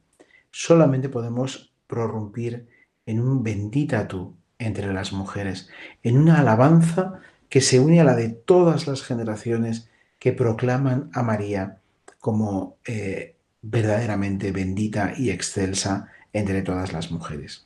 solamente 0.51 1.09
podemos 1.09 1.73
prorrumpir 1.85 2.65
en 3.05 3.19
un 3.19 3.43
bendita 3.43 4.07
tú 4.07 4.37
entre 4.57 4.93
las 4.93 5.11
mujeres, 5.11 5.67
en 6.01 6.17
una 6.17 6.39
alabanza 6.39 7.19
que 7.49 7.61
se 7.61 7.79
une 7.79 7.99
a 7.99 8.03
la 8.03 8.15
de 8.15 8.29
todas 8.29 8.87
las 8.87 9.01
generaciones 9.01 9.89
que 10.19 10.33
proclaman 10.33 11.09
a 11.13 11.23
María 11.23 11.79
como 12.19 12.77
eh, 12.85 13.35
verdaderamente 13.61 14.51
bendita 14.51 15.13
y 15.17 15.31
excelsa 15.31 16.09
entre 16.31 16.61
todas 16.61 16.93
las 16.93 17.11
mujeres. 17.11 17.65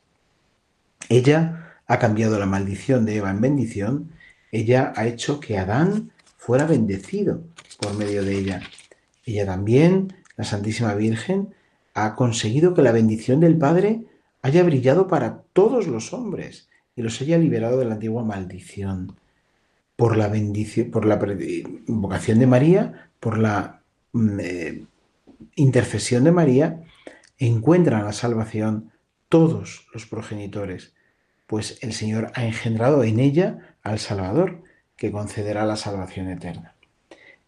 Ella 1.09 1.75
ha 1.85 1.99
cambiado 1.99 2.39
la 2.39 2.45
maldición 2.45 3.05
de 3.05 3.17
Eva 3.17 3.31
en 3.31 3.41
bendición, 3.41 4.11
ella 4.51 4.93
ha 4.95 5.05
hecho 5.05 5.39
que 5.39 5.57
Adán 5.57 6.11
fuera 6.37 6.65
bendecido 6.65 7.43
por 7.79 7.93
medio 7.95 8.23
de 8.23 8.37
ella. 8.37 8.61
Ella 9.25 9.45
también, 9.45 10.13
la 10.37 10.43
Santísima 10.43 10.93
Virgen, 10.95 11.53
ha 11.93 12.15
conseguido 12.15 12.73
que 12.73 12.81
la 12.81 12.91
bendición 12.91 13.39
del 13.39 13.57
Padre 13.57 14.03
haya 14.41 14.63
brillado 14.63 15.07
para 15.07 15.41
todos 15.53 15.87
los 15.87 16.13
hombres 16.13 16.69
y 16.95 17.01
los 17.01 17.19
haya 17.21 17.37
liberado 17.37 17.79
de 17.79 17.85
la 17.85 17.95
antigua 17.95 18.23
maldición 18.23 19.15
por 19.95 20.17
la 20.17 20.27
bendición, 20.27 20.91
por 20.91 21.05
la 21.05 21.19
invocación 21.87 22.39
de 22.39 22.47
María, 22.47 23.09
por 23.19 23.37
la 23.37 23.81
mm, 24.11 24.39
eh, 24.39 24.83
intercesión 25.55 26.23
de 26.23 26.31
María, 26.31 26.83
encuentran 27.37 28.05
la 28.05 28.13
salvación 28.13 28.91
todos 29.29 29.87
los 29.93 30.05
progenitores, 30.05 30.93
pues 31.47 31.79
el 31.81 31.93
Señor 31.93 32.31
ha 32.35 32.45
engendrado 32.45 33.03
en 33.03 33.19
ella 33.19 33.75
al 33.83 33.99
Salvador, 33.99 34.61
que 34.95 35.11
concederá 35.11 35.65
la 35.65 35.75
salvación 35.75 36.29
eterna. 36.29 36.75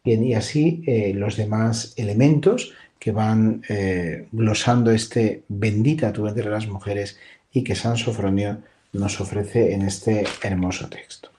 Bien, 0.04 0.24
y 0.24 0.34
así 0.36 0.84
eh, 0.86 1.14
los 1.16 1.38
demás 1.38 1.94
elementos 1.96 2.74
que 3.00 3.12
van 3.12 3.62
eh, 3.70 4.28
glosando 4.32 4.92
este 4.92 5.44
bendita 5.48 6.12
tú 6.12 6.28
entre 6.28 6.50
las 6.50 6.68
mujeres 6.68 7.18
y 7.52 7.64
que 7.64 7.76
San 7.76 7.98
Sofronio 7.98 8.62
nos 8.94 9.20
ofrece 9.22 9.74
en 9.74 9.84
este 9.84 10.26
hermoso 10.42 10.90
texto. 10.90 11.35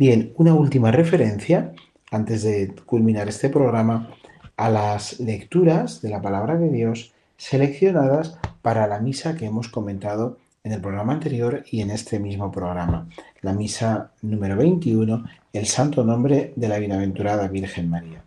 Bien, 0.00 0.32
una 0.38 0.54
última 0.54 0.90
referencia, 0.90 1.74
antes 2.10 2.42
de 2.42 2.74
culminar 2.86 3.28
este 3.28 3.50
programa, 3.50 4.08
a 4.56 4.70
las 4.70 5.20
lecturas 5.20 6.00
de 6.00 6.08
la 6.08 6.22
palabra 6.22 6.56
de 6.56 6.70
Dios 6.70 7.12
seleccionadas 7.36 8.38
para 8.62 8.86
la 8.86 8.98
misa 8.98 9.36
que 9.36 9.44
hemos 9.44 9.68
comentado 9.68 10.38
en 10.64 10.72
el 10.72 10.80
programa 10.80 11.12
anterior 11.12 11.64
y 11.70 11.82
en 11.82 11.90
este 11.90 12.18
mismo 12.18 12.50
programa. 12.50 13.10
La 13.42 13.52
misa 13.52 14.12
número 14.22 14.56
21, 14.56 15.22
el 15.52 15.66
santo 15.66 16.02
nombre 16.02 16.54
de 16.56 16.68
la 16.68 16.78
bienaventurada 16.78 17.48
Virgen 17.48 17.90
María. 17.90 18.24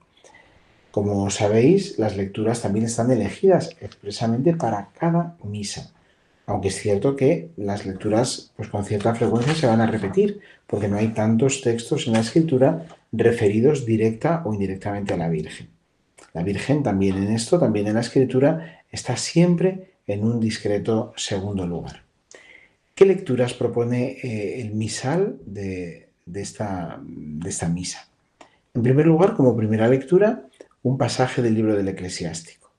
Como 0.92 1.28
sabéis, 1.32 1.98
las 1.98 2.16
lecturas 2.16 2.62
también 2.62 2.86
están 2.86 3.10
elegidas 3.10 3.72
expresamente 3.82 4.56
para 4.56 4.90
cada 5.00 5.38
misa. 5.44 5.92
Aunque 6.46 6.68
es 6.68 6.76
cierto 6.76 7.16
que 7.16 7.50
las 7.56 7.86
lecturas, 7.86 8.52
pues 8.58 8.68
con 8.68 8.84
cierta 8.84 9.16
frecuencia 9.16 9.56
se 9.56 9.68
van 9.68 9.80
a 9.80 9.88
repetir, 9.88 10.42
porque 10.68 10.90
no 10.90 10.98
hay 10.98 11.10
tantos 11.10 11.62
textos 11.62 12.08
en 12.08 12.14
la 12.14 12.20
escritura 12.20 12.86
referidos 13.12 13.86
directa 13.86 14.42
o 14.46 14.54
indirectamente 14.54 15.14
a 15.14 15.18
la 15.18 15.30
Virgen. 15.30 15.70
La 16.34 16.44
Virgen 16.44 16.84
también 16.84 17.16
en 17.18 17.32
esto, 17.32 17.60
también 17.60 17.88
en 17.88 17.94
la 17.94 18.02
escritura, 18.02 18.84
está 18.92 19.16
siempre 19.16 19.94
en 20.06 20.24
un 20.24 20.40
discreto 20.40 21.14
segundo 21.16 21.66
lugar. 21.66 22.04
¿Qué 22.94 23.06
lecturas 23.06 23.54
propone 23.54 24.18
eh, 24.22 24.62
el 24.62 24.74
misal 24.74 25.38
de, 25.46 26.10
esta, 26.34 27.00
de 27.04 27.50
esta 27.50 27.70
misa? 27.70 28.10
En 28.74 28.84
primer 28.84 29.06
lugar, 29.06 29.36
como 29.36 29.56
primera 29.56 29.88
lectura, 29.88 30.48
un 30.82 30.98
pasaje 30.98 31.42
del 31.42 31.56
libro 31.56 31.76
del 31.76 31.88
eclesiástico. 31.88 32.72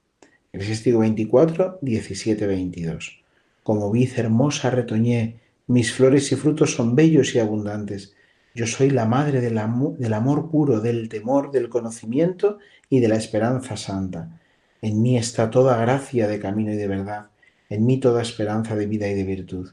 Eclesiástico 0.53 0.99
24, 0.99 1.79
17, 1.81 2.47
22 2.47 3.24
como 3.65 3.91
vid 3.91 4.11
hermosa 4.17 4.71
retoñé, 4.71 5.41
mis 5.67 5.91
flores 5.91 6.31
y 6.31 6.37
frutos 6.37 6.75
son 6.75 6.95
bellos 6.95 7.35
y 7.35 7.39
abundantes. 7.39 8.15
Yo 8.55 8.67
soy 8.67 8.91
la 8.91 9.07
madre 9.07 9.41
del, 9.41 9.57
amor 9.57 10.51
puro, 10.51 10.81
del 10.81 11.09
temor, 11.09 11.51
del 11.51 11.71
conocimiento 11.71 12.59
y 12.91 13.01
de 13.01 13.09
la 13.09 13.17
esperanza 13.17 13.77
santa. 13.79 14.39
En 14.83 15.01
mí 15.01 15.17
está 15.17 15.51
toda 15.51 15.79
gracia 15.79 16.29
de 16.29 16.39
camino 16.39 16.73
y 16.73 16.77
de 16.77 16.87
verdad, 16.87 17.29
en 17.71 17.87
mí 17.87 17.99
toda 17.99 18.21
esperanza 18.21 18.77
de 18.77 18.87
vida 18.87 19.09
y 19.09 19.15
de 19.15 19.25
virtud. 19.25 19.71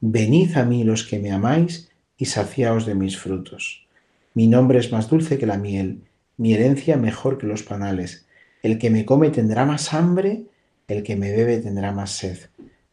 Venid 0.00 0.56
a 0.56 0.64
mí 0.64 0.82
los 0.82 1.04
que 1.04 1.20
me 1.20 1.30
amáis 1.30 1.88
y 2.18 2.24
saciaos 2.24 2.84
de 2.84 2.96
mis 2.96 3.16
frutos. 3.16 3.86
Mi 4.34 4.48
nombre 4.48 4.80
es 4.80 4.90
más 4.90 5.08
dulce 5.08 5.38
que 5.38 5.46
la 5.46 5.56
miel, 5.56 6.02
mi 6.36 6.52
herencia 6.52 6.96
mejor 6.96 7.38
que 7.38 7.46
los 7.46 7.62
panales. 7.62 8.26
El 8.64 8.78
que 8.78 8.90
me 8.90 9.04
come 9.04 9.30
tendrá 9.30 9.64
más 9.64 9.94
hambre, 9.94 10.46
el 10.88 11.04
que 11.04 11.14
me 11.14 11.30
bebe 11.30 11.58
tendrá 11.58 11.92
más 11.92 12.10
sed 12.10 12.38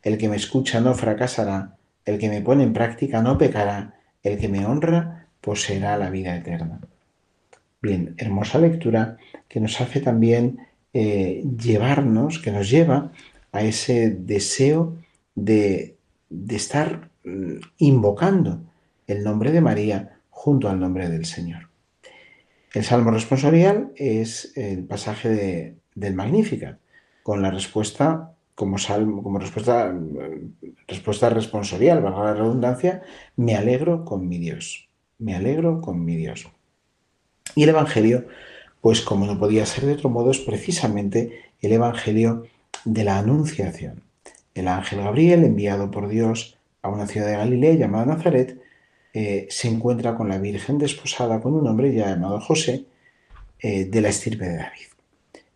El 0.03 0.17
que 0.17 0.29
me 0.29 0.35
escucha 0.35 0.79
no 0.81 0.93
fracasará, 0.93 1.77
el 2.05 2.17
que 2.17 2.29
me 2.29 2.41
pone 2.41 2.63
en 2.63 2.73
práctica 2.73 3.21
no 3.21 3.37
pecará, 3.37 3.95
el 4.23 4.37
que 4.37 4.47
me 4.47 4.65
honra 4.65 5.27
poseerá 5.41 5.97
la 5.97 6.09
vida 6.09 6.35
eterna. 6.35 6.79
Bien, 7.81 8.15
hermosa 8.17 8.59
lectura 8.59 9.17
que 9.47 9.59
nos 9.59 9.79
hace 9.81 10.01
también 10.01 10.59
eh, 10.93 11.43
llevarnos, 11.57 12.39
que 12.39 12.51
nos 12.51 12.69
lleva 12.69 13.11
a 13.51 13.61
ese 13.61 14.09
deseo 14.09 14.97
de, 15.35 15.95
de 16.29 16.55
estar 16.55 17.09
mm, 17.23 17.57
invocando 17.77 18.61
el 19.05 19.23
nombre 19.23 19.51
de 19.51 19.61
María 19.61 20.19
junto 20.29 20.69
al 20.69 20.79
nombre 20.79 21.09
del 21.09 21.25
Señor. 21.25 21.69
El 22.73 22.83
Salmo 22.83 23.11
responsorial 23.11 23.91
es 23.95 24.51
el 24.55 24.83
pasaje 24.83 25.77
del 25.95 26.13
Magnificat, 26.13 26.79
con 27.23 27.41
la 27.41 27.51
respuesta 27.51 28.33
como 28.57 28.79
salmo, 28.79 29.21
como 29.21 29.37
respuesta, 29.37 29.93
respuesta 30.87 31.29
responsorial, 31.29 32.01
valga 32.01 32.23
la 32.23 32.33
redundancia, 32.33 33.03
me 33.35 33.55
alegro 33.55 34.03
con 34.03 34.27
mi 34.27 34.39
Dios. 34.39 34.89
Me 35.19 35.35
alegro 35.35 35.79
con 35.79 36.03
mi 36.03 36.15
Dios. 36.15 36.47
Y 37.53 37.61
el 37.61 37.69
Evangelio, 37.69 38.25
pues 38.81 39.01
como 39.01 39.27
no 39.27 39.37
podía 39.37 39.63
ser 39.67 39.85
de 39.85 39.93
otro 39.93 40.09
modo, 40.09 40.31
es 40.31 40.39
precisamente 40.39 41.51
el 41.61 41.71
Evangelio 41.71 42.47
de 42.83 43.03
la 43.03 43.19
Anunciación. 43.19 44.01
El 44.55 44.67
ángel 44.69 45.03
Gabriel, 45.03 45.43
enviado 45.43 45.91
por 45.91 46.07
Dios 46.07 46.57
a 46.81 46.89
una 46.89 47.05
ciudad 47.05 47.27
de 47.27 47.37
Galilea 47.37 47.75
llamada 47.75 48.07
Nazaret, 48.07 48.59
eh, 49.13 49.45
se 49.51 49.67
encuentra 49.67 50.15
con 50.15 50.29
la 50.29 50.39
Virgen 50.39 50.79
desposada 50.79 51.41
con 51.41 51.53
un 51.53 51.67
hombre 51.67 51.93
llamado 51.93 52.41
José 52.41 52.85
eh, 53.59 53.85
de 53.85 54.01
la 54.01 54.09
estirpe 54.09 54.45
de 54.45 54.57
David. 54.57 54.87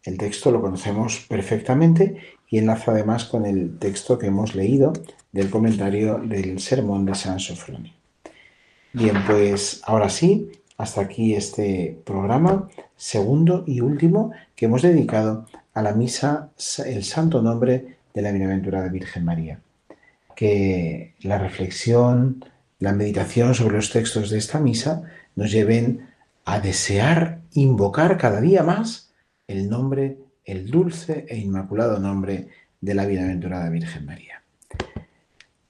El 0.03 0.19
texto 0.19 0.51
lo 0.51 0.61
conocemos 0.61 1.25
perfectamente 1.27 2.17
y 2.51 2.59
enlaza 2.59 2.91
además 2.91 3.25
con 3.25 3.45
el 3.45 3.79
texto 3.79 4.19
que 4.19 4.27
hemos 4.27 4.53
leído 4.53 4.93
del 5.31 5.49
comentario 5.49 6.19
del 6.19 6.59
sermón 6.59 7.05
de 7.05 7.15
San 7.15 7.39
Sofronio. 7.39 7.93
Bien, 8.93 9.15
pues 9.25 9.81
ahora 9.85 10.09
sí, 10.09 10.51
hasta 10.77 11.01
aquí 11.01 11.33
este 11.33 11.97
programa 12.05 12.69
segundo 12.97 13.63
y 13.65 13.79
último 13.79 14.31
que 14.53 14.65
hemos 14.65 14.81
dedicado 14.81 15.47
a 15.73 15.81
la 15.81 15.93
misa 15.93 16.49
el 16.85 17.05
santo 17.05 17.41
nombre 17.41 17.97
de 18.13 18.21
la 18.21 18.31
bienaventurada 18.31 18.89
Virgen 18.89 19.23
María. 19.23 19.61
Que 20.35 21.13
la 21.21 21.37
reflexión, 21.37 22.43
la 22.79 22.91
meditación 22.91 23.55
sobre 23.55 23.77
los 23.77 23.91
textos 23.91 24.29
de 24.29 24.37
esta 24.37 24.59
misa 24.59 25.03
nos 25.35 25.51
lleven 25.51 26.09
a 26.43 26.59
desear 26.59 27.39
invocar 27.53 28.17
cada 28.17 28.41
día 28.41 28.63
más 28.63 29.13
el 29.47 29.69
nombre, 29.69 30.17
el 30.45 30.69
dulce 30.69 31.25
e 31.29 31.37
inmaculado 31.37 31.99
nombre 31.99 32.49
de 32.79 32.93
la 32.93 33.05
bienaventurada 33.05 33.69
Virgen 33.69 34.05
María. 34.05 34.43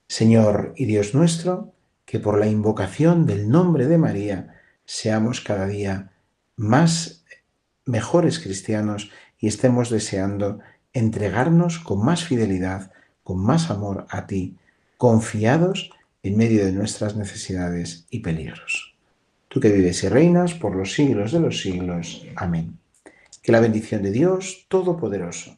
Señor 0.08 0.74
y 0.76 0.86
Dios 0.86 1.14
nuestro, 1.14 1.74
que 2.06 2.20
por 2.20 2.40
la 2.40 2.48
invocación 2.48 3.26
del 3.26 3.50
nombre 3.50 3.88
de 3.88 3.98
María 3.98 4.56
seamos 4.86 5.42
cada 5.42 5.68
día 5.68 6.12
más 6.58 7.24
mejores 7.86 8.40
cristianos 8.40 9.12
y 9.40 9.48
estemos 9.48 9.90
deseando 9.90 10.60
entregarnos 10.94 11.80
con 11.80 12.04
más 12.04 12.24
fidelidad, 12.24 12.92
con 13.24 13.40
más 13.40 13.70
amor 13.70 14.06
a 14.10 14.28
ti, 14.28 14.58
confiados 14.98 15.92
en 16.24 16.38
medio 16.38 16.66
de 16.66 16.74
nuestras 16.74 17.16
necesidades 17.16 18.06
y 18.10 18.20
peligros. 18.20 18.96
Tú 19.48 19.60
que 19.60 19.72
vives 19.72 20.04
y 20.04 20.10
reinas 20.10 20.54
por 20.54 20.76
los 20.76 20.94
siglos 20.94 21.32
de 21.32 21.40
los 21.40 21.62
siglos. 21.62 22.26
Amén. 22.36 22.81
Que 23.42 23.52
la 23.52 23.60
bendición 23.60 24.04
de 24.04 24.12
Dios 24.12 24.68
Todopoderoso, 24.70 25.58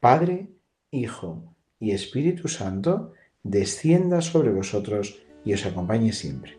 Padre, 0.00 0.48
Hijo 0.90 1.54
y 1.78 1.90
Espíritu 1.90 2.48
Santo, 2.48 3.12
descienda 3.42 4.22
sobre 4.22 4.50
vosotros 4.50 5.20
y 5.44 5.52
os 5.52 5.66
acompañe 5.66 6.12
siempre. 6.12 6.58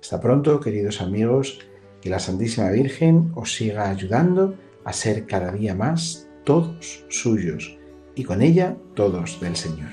Hasta 0.00 0.20
pronto, 0.20 0.60
queridos 0.60 1.00
amigos, 1.00 1.58
que 2.00 2.10
la 2.10 2.20
Santísima 2.20 2.70
Virgen 2.70 3.32
os 3.34 3.54
siga 3.54 3.90
ayudando 3.90 4.54
a 4.84 4.92
ser 4.92 5.26
cada 5.26 5.50
día 5.50 5.74
más 5.74 6.28
todos 6.44 7.04
suyos 7.08 7.76
y 8.14 8.22
con 8.22 8.42
ella 8.42 8.76
todos 8.94 9.40
del 9.40 9.56
Señor. 9.56 9.90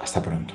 Hasta 0.00 0.22
pronto. 0.22 0.54